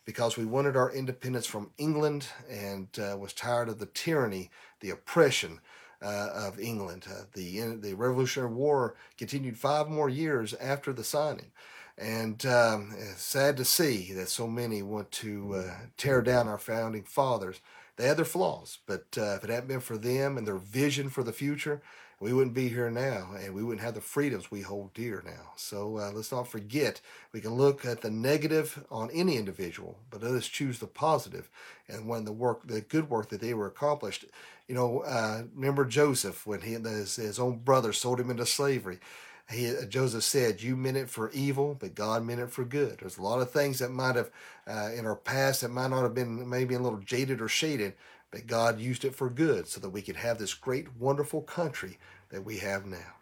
because 0.05 0.37
we 0.37 0.45
wanted 0.45 0.75
our 0.75 0.91
independence 0.91 1.45
from 1.45 1.69
England 1.77 2.27
and 2.49 2.87
uh, 2.97 3.17
was 3.17 3.33
tired 3.33 3.69
of 3.69 3.79
the 3.79 3.85
tyranny, 3.85 4.49
the 4.79 4.89
oppression 4.89 5.59
uh, 6.01 6.29
of 6.33 6.59
England. 6.59 7.05
Uh, 7.09 7.23
the, 7.33 7.59
the 7.79 7.93
Revolutionary 7.93 8.51
War 8.51 8.95
continued 9.17 9.57
five 9.57 9.87
more 9.87 10.09
years 10.09 10.53
after 10.55 10.93
the 10.93 11.03
signing. 11.03 11.51
And 11.97 12.43
um, 12.45 12.95
sad 13.17 13.57
to 13.57 13.65
see 13.65 14.13
that 14.13 14.29
so 14.29 14.47
many 14.47 14.81
want 14.81 15.11
to 15.11 15.55
uh, 15.55 15.75
tear 15.97 16.21
down 16.21 16.47
our 16.47 16.57
founding 16.57 17.03
fathers. 17.03 17.59
They 17.99 18.07
had 18.07 18.15
their 18.15 18.23
flaws, 18.23 18.77
but 18.87 19.17
uh, 19.17 19.35
if 19.35 19.43
it 19.43 19.49
hadn't 19.49 19.67
been 19.67 19.81
for 19.81 19.97
them 19.97 20.37
and 20.37 20.47
their 20.47 20.55
vision 20.55 21.09
for 21.09 21.21
the 21.21 21.33
future, 21.33 21.81
we 22.21 22.31
wouldn't 22.31 22.53
be 22.55 22.69
here 22.69 22.89
now 22.89 23.31
and 23.37 23.53
we 23.53 23.61
wouldn't 23.61 23.83
have 23.83 23.93
the 23.93 23.99
freedoms 23.99 24.49
we 24.49 24.61
hold 24.61 24.93
dear 24.93 25.21
now. 25.25 25.51
So 25.57 25.97
uh, 25.97 26.11
let's 26.13 26.31
not 26.31 26.47
forget, 26.47 27.01
we 27.33 27.41
can 27.41 27.55
look 27.55 27.83
at 27.83 27.99
the 27.99 28.09
negative 28.09 28.85
on 28.89 29.11
any 29.11 29.35
individual, 29.35 29.97
but 30.11 30.23
let 30.23 30.31
us 30.31 30.47
choose 30.47 30.79
the 30.79 30.87
positive 30.87 31.49
and 31.89 32.07
when 32.07 32.23
the 32.23 32.31
work, 32.31 32.65
the 32.65 32.79
good 32.79 33.09
work 33.09 33.27
that 33.31 33.41
they 33.41 33.53
were 33.53 33.67
accomplished. 33.67 34.23
You 34.69 34.75
know, 34.75 34.99
uh, 35.01 35.43
remember 35.53 35.83
Joseph 35.83 36.47
when 36.47 36.61
he 36.61 36.75
his, 36.75 37.17
his 37.17 37.37
own 37.37 37.57
brother 37.57 37.91
sold 37.91 38.21
him 38.21 38.29
into 38.29 38.45
slavery 38.45 38.99
he, 39.51 39.75
uh, 39.75 39.85
Joseph 39.85 40.23
said, 40.23 40.61
"You 40.61 40.75
meant 40.75 40.97
it 40.97 41.09
for 41.09 41.31
evil, 41.31 41.75
but 41.79 41.95
God 41.95 42.23
meant 42.23 42.41
it 42.41 42.51
for 42.51 42.63
good." 42.63 42.99
There's 42.99 43.17
a 43.17 43.21
lot 43.21 43.41
of 43.41 43.51
things 43.51 43.79
that 43.79 43.91
might 43.91 44.15
have 44.15 44.31
uh, 44.67 44.91
in 44.95 45.05
our 45.05 45.15
past 45.15 45.61
that 45.61 45.69
might 45.69 45.89
not 45.89 46.03
have 46.03 46.13
been 46.13 46.47
maybe 46.49 46.75
a 46.75 46.79
little 46.79 46.99
jaded 46.99 47.41
or 47.41 47.47
shaded, 47.47 47.93
but 48.31 48.47
God 48.47 48.79
used 48.79 49.05
it 49.05 49.15
for 49.15 49.29
good, 49.29 49.67
so 49.67 49.79
that 49.81 49.89
we 49.89 50.01
could 50.01 50.17
have 50.17 50.37
this 50.37 50.53
great, 50.53 50.95
wonderful 50.97 51.41
country 51.41 51.97
that 52.29 52.45
we 52.45 52.59
have 52.59 52.85
now. 52.85 53.15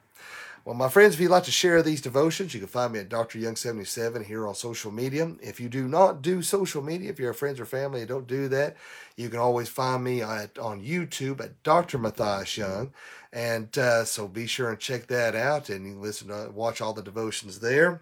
Well, 0.67 0.75
my 0.75 0.89
friends, 0.89 1.13
if 1.13 1.21
you'd 1.21 1.31
like 1.31 1.45
to 1.45 1.51
share 1.51 1.81
these 1.81 2.01
devotions, 2.01 2.53
you 2.53 2.59
can 2.59 2.67
find 2.67 2.91
me 2.91 2.99
at 2.99 3.07
Dr. 3.07 3.39
Young77 3.39 4.25
here 4.25 4.45
on 4.45 4.53
social 4.53 4.91
media. 4.91 5.31
If 5.41 5.61
you 5.61 5.69
do 5.69 5.87
not 5.87 6.21
do 6.21 6.41
social 6.41 6.81
media, 6.81 7.09
if 7.09 7.19
you're 7.19 7.31
friends 7.31 7.61
or 7.61 7.65
family 7.65 8.05
don't 8.05 8.27
do 8.27 8.49
that, 8.49 8.75
you 9.15 9.29
can 9.29 9.39
always 9.39 9.69
find 9.69 10.03
me 10.03 10.21
at, 10.21 10.59
on 10.59 10.83
YouTube 10.83 11.39
at 11.39 11.63
Dr. 11.63 11.97
Matthias 11.97 12.57
Young. 12.57 12.91
And 13.31 13.77
uh, 13.77 14.03
so 14.03 14.27
be 14.27 14.45
sure 14.45 14.69
and 14.69 14.77
check 14.77 15.07
that 15.07 15.35
out 15.35 15.69
and 15.69 15.87
you 15.87 15.93
can 15.93 16.01
listen 16.01 16.27
to 16.27 16.51
watch 16.53 16.81
all 16.81 16.91
the 16.91 17.01
devotions 17.01 17.61
there. 17.61 18.01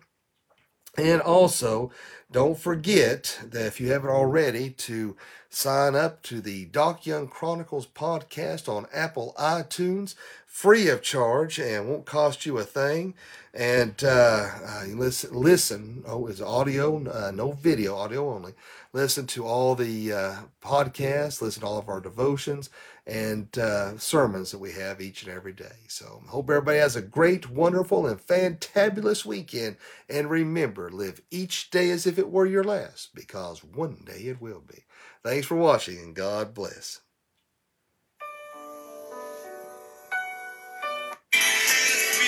And 0.98 1.22
also, 1.22 1.92
don't 2.32 2.58
forget 2.58 3.40
that 3.44 3.68
if 3.68 3.80
you 3.80 3.92
haven't 3.92 4.10
already, 4.10 4.72
to 4.72 5.16
sign 5.50 5.94
up 5.94 6.22
to 6.24 6.42
the 6.42 6.66
Doc 6.66 7.06
Young 7.06 7.28
Chronicles 7.28 7.86
podcast 7.86 8.68
on 8.68 8.88
Apple 8.94 9.36
iTunes 9.38 10.16
free 10.56 10.88
of 10.88 11.02
charge 11.02 11.60
and 11.60 11.86
won't 11.86 12.06
cost 12.06 12.46
you 12.46 12.58
a 12.58 12.64
thing. 12.64 13.14
And 13.54 14.02
uh, 14.02 14.50
uh, 14.66 14.86
listen, 14.88 15.34
listen. 15.34 16.02
Oh, 16.08 16.28
it's 16.28 16.40
audio, 16.40 17.06
uh, 17.12 17.32
no 17.32 17.52
video, 17.52 17.98
audio 17.98 18.34
only. 18.34 18.54
Listen 18.94 19.28
to 19.28 19.46
all 19.46 19.76
the 19.76 20.14
uh, 20.14 20.36
podcasts. 20.62 21.42
Listen 21.42 21.60
to 21.60 21.68
all 21.68 21.78
of 21.78 21.90
our 21.90 22.00
devotions 22.00 22.70
and 23.06 23.58
uh, 23.58 23.98
sermons 23.98 24.52
that 24.52 24.60
we 24.60 24.72
have 24.72 25.02
each 25.02 25.24
and 25.24 25.32
every 25.34 25.52
day. 25.52 25.76
So 25.90 26.24
hope 26.28 26.50
everybody 26.50 26.78
has 26.78 26.96
a 26.96 27.02
great, 27.02 27.50
wonderful, 27.50 28.08
and 28.08 28.18
fantabulous 28.18 29.26
weekend. 29.26 29.76
And 30.10 30.30
remember, 30.30 30.90
live 30.90 31.20
each 31.32 31.70
day 31.70 31.90
as 31.90 32.08
if 32.08 32.18
it 32.18 32.32
were 32.32 32.46
your 32.46 32.64
last, 32.64 33.14
because 33.14 33.62
one 33.62 34.04
day 34.06 34.22
it 34.22 34.40
will 34.40 34.64
be. 34.66 34.86
Thanks 35.22 35.48
for 35.48 35.56
watching, 35.56 35.98
and 35.98 36.16
God 36.16 36.54
bless. 36.54 37.02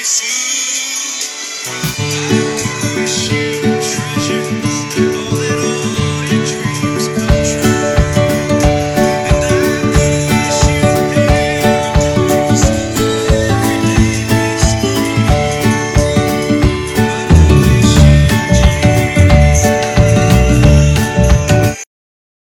see. 0.07 0.37